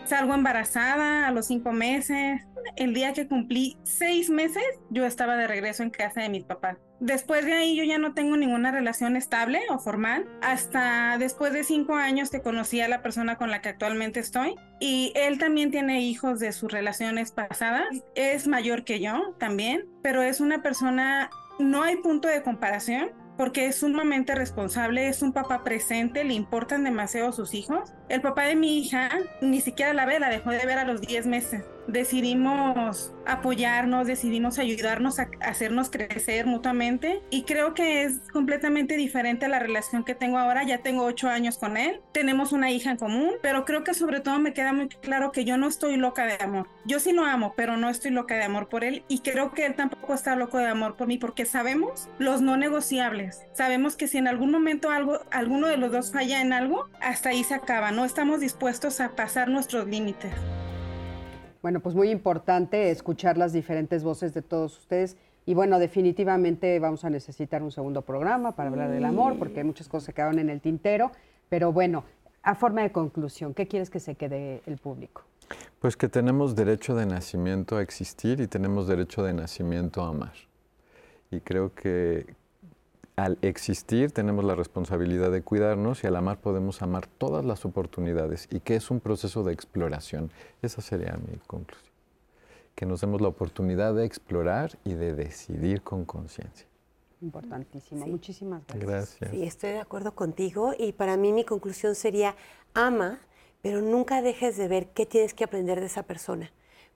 Salgo 0.06 0.32
embarazada 0.32 1.28
a 1.28 1.30
los 1.30 1.46
cinco 1.46 1.72
meses. 1.72 2.40
El 2.76 2.94
día 2.94 3.12
que 3.12 3.28
cumplí 3.28 3.76
seis 3.84 4.30
meses, 4.30 4.64
yo 4.88 5.04
estaba 5.04 5.36
de 5.36 5.46
regreso 5.46 5.82
en 5.82 5.90
casa 5.90 6.22
de 6.22 6.30
mis 6.30 6.44
papás. 6.44 6.78
Después 7.00 7.44
de 7.44 7.52
ahí 7.52 7.76
yo 7.76 7.84
ya 7.84 7.98
no 7.98 8.14
tengo 8.14 8.38
ninguna 8.38 8.70
relación 8.70 9.14
estable 9.14 9.60
o 9.68 9.78
formal. 9.78 10.26
Hasta 10.40 11.18
después 11.18 11.52
de 11.52 11.64
cinco 11.64 11.94
años 11.96 12.30
que 12.30 12.40
conocí 12.40 12.80
a 12.80 12.88
la 12.88 13.02
persona 13.02 13.36
con 13.36 13.50
la 13.50 13.60
que 13.60 13.68
actualmente 13.68 14.20
estoy. 14.20 14.54
Y 14.80 15.12
él 15.14 15.38
también 15.38 15.70
tiene 15.70 16.00
hijos 16.00 16.40
de 16.40 16.52
sus 16.52 16.72
relaciones 16.72 17.30
pasadas. 17.30 17.88
Es 18.14 18.48
mayor 18.48 18.84
que 18.84 19.00
yo 19.00 19.34
también, 19.38 19.84
pero 20.02 20.22
es 20.22 20.40
una 20.40 20.62
persona, 20.62 21.28
no 21.58 21.82
hay 21.82 21.96
punto 21.96 22.26
de 22.26 22.42
comparación 22.42 23.19
porque 23.40 23.68
es 23.68 23.76
sumamente 23.76 24.34
responsable, 24.34 25.08
es 25.08 25.22
un 25.22 25.32
papá 25.32 25.64
presente, 25.64 26.24
le 26.24 26.34
importan 26.34 26.84
demasiado 26.84 27.32
sus 27.32 27.54
hijos. 27.54 27.94
El 28.10 28.22
papá 28.22 28.42
de 28.42 28.56
mi 28.56 28.80
hija 28.80 29.08
ni 29.40 29.60
siquiera 29.60 29.94
la 29.94 30.04
ve, 30.04 30.18
la 30.18 30.30
dejó 30.30 30.50
de 30.50 30.66
ver 30.66 30.78
a 30.78 30.84
los 30.84 31.00
10 31.00 31.26
meses. 31.26 31.62
Decidimos 31.86 33.12
apoyarnos, 33.24 34.06
decidimos 34.06 34.58
ayudarnos 34.58 35.18
a 35.18 35.28
hacernos 35.40 35.90
crecer 35.90 36.46
mutuamente 36.46 37.20
y 37.30 37.42
creo 37.42 37.72
que 37.74 38.02
es 38.02 38.20
completamente 38.32 38.96
diferente 38.96 39.46
a 39.46 39.48
la 39.48 39.60
relación 39.60 40.04
que 40.04 40.16
tengo 40.16 40.38
ahora. 40.38 40.64
Ya 40.64 40.78
tengo 40.78 41.04
8 41.04 41.28
años 41.28 41.56
con 41.56 41.76
él, 41.76 42.00
tenemos 42.12 42.52
una 42.52 42.70
hija 42.70 42.90
en 42.90 42.96
común, 42.96 43.30
pero 43.42 43.64
creo 43.64 43.84
que 43.84 43.94
sobre 43.94 44.20
todo 44.20 44.40
me 44.40 44.52
queda 44.52 44.72
muy 44.72 44.88
claro 44.88 45.30
que 45.30 45.44
yo 45.44 45.56
no 45.56 45.68
estoy 45.68 45.96
loca 45.96 46.26
de 46.26 46.36
amor. 46.40 46.68
Yo 46.84 46.98
sí 46.98 47.12
lo 47.12 47.24
amo, 47.24 47.54
pero 47.56 47.76
no 47.76 47.88
estoy 47.88 48.10
loca 48.10 48.34
de 48.34 48.42
amor 48.42 48.68
por 48.68 48.84
él 48.84 49.04
y 49.08 49.20
creo 49.20 49.52
que 49.52 49.66
él 49.66 49.74
tampoco 49.74 50.14
está 50.14 50.34
loco 50.34 50.58
de 50.58 50.66
amor 50.66 50.96
por 50.96 51.06
mí 51.06 51.16
porque 51.18 51.44
sabemos 51.44 52.08
los 52.18 52.40
no 52.40 52.56
negociables. 52.56 53.42
Sabemos 53.52 53.96
que 53.96 54.08
si 54.08 54.18
en 54.18 54.26
algún 54.26 54.50
momento 54.50 54.90
algo, 54.90 55.20
alguno 55.30 55.68
de 55.68 55.76
los 55.76 55.92
dos 55.92 56.12
falla 56.12 56.40
en 56.40 56.52
algo, 56.52 56.88
hasta 57.00 57.30
ahí 57.30 57.44
se 57.44 57.54
acaba. 57.54 57.90
No 57.90 57.99
estamos 58.04 58.40
dispuestos 58.40 59.00
a 59.00 59.10
pasar 59.10 59.48
nuestros 59.48 59.86
límites. 59.86 60.32
Bueno, 61.62 61.80
pues 61.80 61.94
muy 61.94 62.10
importante 62.10 62.90
escuchar 62.90 63.36
las 63.36 63.52
diferentes 63.52 64.02
voces 64.02 64.32
de 64.32 64.42
todos 64.42 64.78
ustedes. 64.78 65.16
Y 65.46 65.54
bueno, 65.54 65.78
definitivamente 65.78 66.78
vamos 66.78 67.04
a 67.04 67.10
necesitar 67.10 67.62
un 67.62 67.70
segundo 67.70 68.02
programa 68.02 68.56
para 68.56 68.70
hablar 68.70 68.90
del 68.90 69.04
amor, 69.04 69.38
porque 69.38 69.64
muchas 69.64 69.88
cosas 69.88 70.06
se 70.06 70.12
quedaron 70.12 70.38
en 70.38 70.48
el 70.48 70.60
tintero. 70.60 71.12
Pero 71.48 71.72
bueno, 71.72 72.04
a 72.42 72.54
forma 72.54 72.82
de 72.82 72.92
conclusión, 72.92 73.52
¿qué 73.54 73.66
quieres 73.66 73.90
que 73.90 74.00
se 74.00 74.14
quede 74.14 74.62
el 74.66 74.78
público? 74.78 75.24
Pues 75.80 75.96
que 75.96 76.08
tenemos 76.08 76.54
derecho 76.54 76.94
de 76.94 77.06
nacimiento 77.06 77.76
a 77.76 77.82
existir 77.82 78.40
y 78.40 78.46
tenemos 78.46 78.86
derecho 78.86 79.22
de 79.22 79.34
nacimiento 79.34 80.02
a 80.02 80.08
amar. 80.08 80.34
Y 81.30 81.40
creo 81.40 81.74
que 81.74 82.26
al 83.24 83.38
existir 83.42 84.12
tenemos 84.12 84.44
la 84.44 84.54
responsabilidad 84.54 85.30
de 85.30 85.42
cuidarnos 85.42 86.04
y 86.04 86.06
al 86.06 86.16
amar 86.16 86.40
podemos 86.40 86.80
amar 86.80 87.06
todas 87.06 87.44
las 87.44 87.64
oportunidades 87.64 88.48
y 88.50 88.60
que 88.60 88.76
es 88.76 88.90
un 88.90 89.00
proceso 89.00 89.44
de 89.44 89.52
exploración. 89.52 90.30
Esa 90.62 90.80
sería 90.80 91.18
mi 91.28 91.36
conclusión. 91.46 91.92
Que 92.74 92.86
nos 92.86 93.02
demos 93.02 93.20
la 93.20 93.28
oportunidad 93.28 93.94
de 93.94 94.06
explorar 94.06 94.78
y 94.84 94.94
de 94.94 95.14
decidir 95.14 95.82
con 95.82 96.06
conciencia. 96.06 96.66
Importantísimo. 97.20 98.06
Muchísimas 98.06 98.62
gracias. 98.66 98.88
Gracias. 98.88 99.30
Sí, 99.30 99.42
estoy 99.42 99.70
de 99.72 99.80
acuerdo 99.80 100.14
contigo 100.14 100.72
y 100.78 100.92
para 100.92 101.18
mí 101.18 101.32
mi 101.32 101.44
conclusión 101.44 101.94
sería 101.94 102.34
ama, 102.72 103.18
pero 103.60 103.82
nunca 103.82 104.22
dejes 104.22 104.56
de 104.56 104.68
ver 104.68 104.88
qué 104.88 105.04
tienes 105.04 105.34
que 105.34 105.44
aprender 105.44 105.80
de 105.80 105.86
esa 105.86 106.04
persona, 106.04 106.50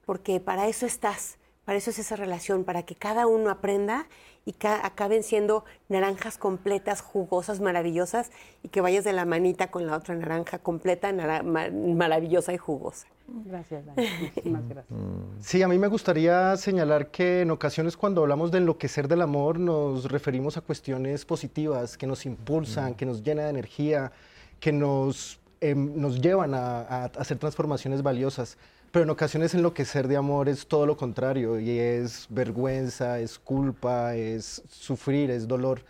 porque 0.07 0.41
para 0.41 0.69
eso 0.69 0.87
estás, 0.87 1.37
para 1.64 1.79
eso 1.79 1.90
es 1.90 1.98
esa 1.98 2.16
relación, 2.16 2.64
para 2.64 2.83
que 2.83 2.94
cada 2.94 3.27
uno 3.27 3.50
aprenda 3.50 4.07
y 4.44 4.53
ca- 4.53 4.85
acaben 4.85 5.22
siendo 5.22 5.64
naranjas 5.88 6.37
completas, 6.37 7.00
jugosas, 7.00 7.61
maravillosas 7.61 8.31
y 8.62 8.68
que 8.68 8.81
vayas 8.83 9.05
de 9.05 9.12
la 9.14 9.24
manita 9.24 9.70
con 9.70 9.87
la 9.87 9.96
otra 9.96 10.14
naranja 10.14 10.59
completa, 10.59 11.11
nara- 11.12 11.42
maravillosa 11.42 12.53
y 12.53 12.59
jugosa. 12.59 13.07
Gracias, 13.27 13.87
Dani. 13.87 14.07
Muchísimas 14.20 14.68
gracias. 14.68 14.98
Sí, 15.40 15.62
a 15.62 15.68
mí 15.68 15.79
me 15.79 15.88
gustaría 15.88 16.55
señalar 16.59 17.11
que 17.11 17.40
en 17.40 17.50
ocasiones 17.50 17.96
cuando 17.96 18.20
hablamos 18.20 18.50
de 18.50 18.59
enloquecer 18.59 19.09
del 19.09 19.22
amor 19.22 19.59
nos 19.59 20.11
referimos 20.11 20.59
a 20.59 20.61
cuestiones 20.61 21.24
positivas 21.24 21.96
que 21.96 22.07
nos 22.07 22.27
impulsan, 22.27 22.94
que 22.94 23.07
nos 23.07 23.22
llenan 23.22 23.44
de 23.46 23.50
energía, 23.50 24.12
que 24.61 24.72
nos, 24.72 25.40
em, 25.62 25.98
nos 25.98 26.20
llevan 26.20 26.53
a, 26.53 26.81
a 26.83 27.05
hacer 27.07 27.38
transformaciones 27.38 28.03
valiosas. 28.03 28.59
Pero 28.95 29.03
en 29.03 29.11
ocasiones 29.11 29.53
enloquecer 29.57 30.07
de 30.07 30.17
amor 30.17 30.49
es 30.49 30.69
todo 30.69 30.87
lo 30.87 30.97
contrario 30.97 31.59
y 31.59 31.69
es 31.69 32.29
vergüenza, 32.31 33.19
es 33.19 33.41
culpa, 33.41 34.15
es 34.15 34.63
sufrir, 34.69 35.33
es 35.33 35.49
dolor. 35.49 35.81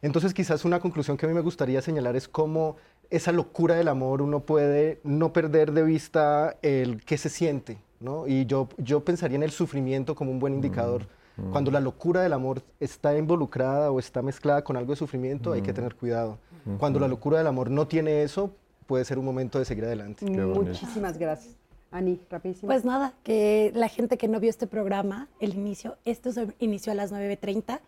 Entonces 0.00 0.32
quizás 0.32 0.64
una 0.64 0.80
conclusión 0.80 1.18
que 1.18 1.26
a 1.26 1.28
mí 1.28 1.34
me 1.34 1.42
gustaría 1.42 1.82
señalar 1.82 2.16
es 2.16 2.28
cómo 2.28 2.76
esa 3.10 3.30
locura 3.30 3.74
del 3.74 3.88
amor 3.88 4.22
uno 4.22 4.40
puede 4.40 5.02
no 5.04 5.34
perder 5.34 5.72
de 5.72 5.82
vista 5.82 6.56
el 6.62 7.04
qué 7.04 7.18
se 7.18 7.28
siente, 7.28 7.76
¿no? 8.00 8.26
Y 8.26 8.46
yo, 8.46 8.70
yo 8.78 9.04
pensaría 9.04 9.36
en 9.36 9.42
el 9.42 9.50
sufrimiento 9.50 10.14
como 10.14 10.30
un 10.30 10.38
buen 10.38 10.54
indicador. 10.54 11.08
Cuando 11.52 11.70
la 11.70 11.80
locura 11.80 12.22
del 12.22 12.32
amor 12.32 12.62
está 12.80 13.18
involucrada 13.18 13.90
o 13.90 13.98
está 13.98 14.22
mezclada 14.22 14.64
con 14.64 14.78
algo 14.78 14.94
de 14.94 14.96
sufrimiento, 14.96 15.52
hay 15.52 15.60
que 15.60 15.74
tener 15.74 15.94
cuidado. 15.94 16.38
Cuando 16.78 17.00
la 17.00 17.06
locura 17.06 17.36
del 17.36 17.48
amor 17.48 17.70
no 17.70 17.86
tiene 17.86 18.22
eso, 18.22 18.50
puede 18.86 19.04
ser 19.04 19.18
un 19.18 19.26
momento 19.26 19.58
de 19.58 19.66
seguir 19.66 19.84
adelante. 19.84 20.24
Muchísimas 20.24 21.18
gracias. 21.18 21.65
Ani, 21.90 22.20
rapidísimo. 22.30 22.68
Pues 22.68 22.84
nada, 22.84 23.14
que 23.22 23.70
la 23.74 23.88
gente 23.88 24.18
que 24.18 24.28
no 24.28 24.40
vio 24.40 24.50
este 24.50 24.66
programa, 24.66 25.28
el 25.40 25.54
inicio, 25.54 25.96
esto 26.04 26.32
se 26.32 26.48
inició 26.58 26.92
a 26.92 26.94
las 26.94 27.12
9.30 27.12 27.80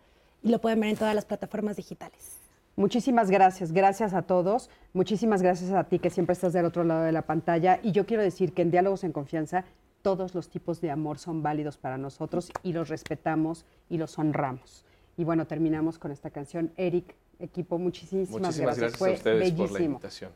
y 0.43 0.49
lo 0.49 0.59
pueden 0.59 0.79
ver 0.79 0.89
en 0.91 0.97
todas 0.97 1.13
las 1.13 1.25
plataformas 1.25 1.75
digitales. 1.75 2.37
Muchísimas 2.75 3.29
gracias, 3.29 3.73
gracias 3.73 4.13
a 4.13 4.21
todos. 4.21 4.69
Muchísimas 4.93 5.41
gracias 5.41 5.71
a 5.71 5.83
ti 5.83 5.99
que 5.99 6.09
siempre 6.09 6.33
estás 6.33 6.53
del 6.53 6.65
otro 6.65 6.85
lado 6.85 7.03
de 7.03 7.11
la 7.11 7.23
pantalla. 7.23 7.79
Y 7.83 7.91
yo 7.91 8.05
quiero 8.05 8.23
decir 8.23 8.53
que 8.53 8.61
en 8.61 8.71
Diálogos 8.71 9.03
en 9.03 9.11
Confianza 9.11 9.65
todos 10.01 10.33
los 10.33 10.47
tipos 10.49 10.79
de 10.79 10.89
amor 10.89 11.19
son 11.19 11.43
válidos 11.43 11.77
para 11.77 11.97
nosotros 11.97 12.51
y 12.63 12.71
los 12.71 12.87
respetamos 12.87 13.65
y 13.89 13.97
los 13.97 14.17
honramos. 14.17 14.85
Y 15.17 15.25
bueno, 15.25 15.45
terminamos 15.45 15.99
con 15.99 16.11
esta 16.13 16.29
canción. 16.29 16.71
Eric, 16.77 17.15
equipo, 17.39 17.77
muchísimas, 17.77 18.29
Muchísimas 18.29 18.77
gracias, 18.77 18.97
Fue 18.97 19.09
a 19.09 19.13
ustedes 19.15 19.51
por 19.51 19.57
la 19.57 19.63
bellísimo. 19.65 19.85
invitación. 19.85 20.31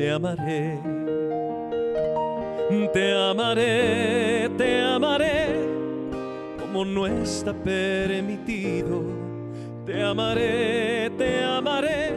te 0.00 0.10
amaré. 0.10 0.80
Te 2.94 3.12
amaré, 3.12 4.48
te 4.56 4.80
amaré 4.80 5.68
como 6.58 6.86
no 6.86 7.06
está 7.06 7.52
permitido. 7.52 9.02
Te 9.84 10.02
amaré, 10.02 11.10
te 11.18 11.44
amaré, 11.44 12.14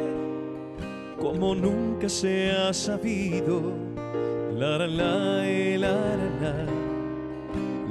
como 1.20 1.54
nunca 1.54 2.08
se 2.08 2.52
ha 2.52 2.72
sabido. 2.72 3.74
La 4.58 4.78
la 4.78 4.88
la 4.88 5.44
la 5.78 5.96
la 6.40 6.56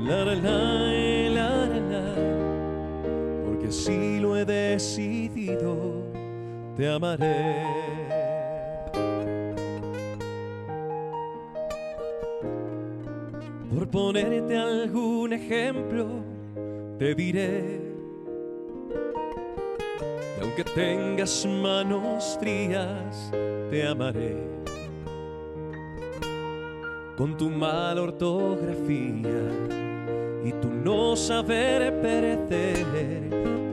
la 0.06 0.24
la 0.24 0.34
la 0.34 0.58
la 1.36 1.66
la, 1.90 2.14
porque 3.44 3.66
así 3.68 4.20
lo 4.20 4.38
he 4.38 4.46
decidido. 4.46 5.76
Te 6.76 6.88
amaré. 6.88 7.91
Por 13.82 13.90
ponerte 13.90 14.56
algún 14.56 15.32
ejemplo, 15.32 16.06
te 17.00 17.16
diré 17.16 17.80
que 20.36 20.40
aunque 20.40 20.62
tengas 20.62 21.44
manos 21.44 22.38
frías, 22.38 23.32
te 23.70 23.84
amaré. 23.84 24.36
Con 27.16 27.36
tu 27.36 27.50
mala 27.50 28.02
ortografía 28.02 29.50
y 30.44 30.52
tu 30.60 30.68
no 30.70 31.16
saber 31.16 32.00
perecer, 32.00 32.86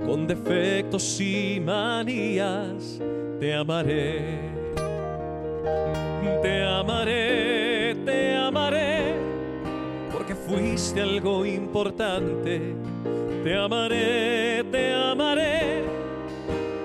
con 0.07 0.25
defectos 0.25 1.21
y 1.21 1.61
manías, 1.63 2.99
te 3.39 3.53
amaré. 3.53 4.39
Te 6.41 6.63
amaré, 6.63 7.58
fuiste 10.49 11.01
algo 11.01 11.45
importante. 11.45 12.73
Te 13.43 13.55
amaré, 13.55 14.63
te 14.71 14.93
amaré 14.93 15.83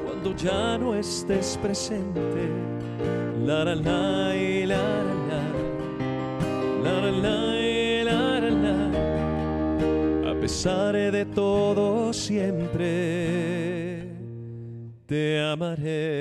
cuando 0.04 0.36
ya 0.36 0.78
no 0.78 0.94
estés 0.94 1.58
presente. 1.62 2.48
La 3.44 3.64
la 3.64 3.74
la 3.74 4.36
y 4.36 4.66
la 4.66 4.76
la 4.76 5.42
la 6.82 7.00
la 7.00 7.10
la 7.10 7.60
y 7.60 8.04
la 8.04 8.40
la 8.40 8.50
la 8.50 10.30
a 10.30 10.34
pesar 10.40 10.94
de 10.94 11.24
todo 11.26 12.12
siempre 12.12 14.08
te 15.06 15.40
amaré. 15.40 16.20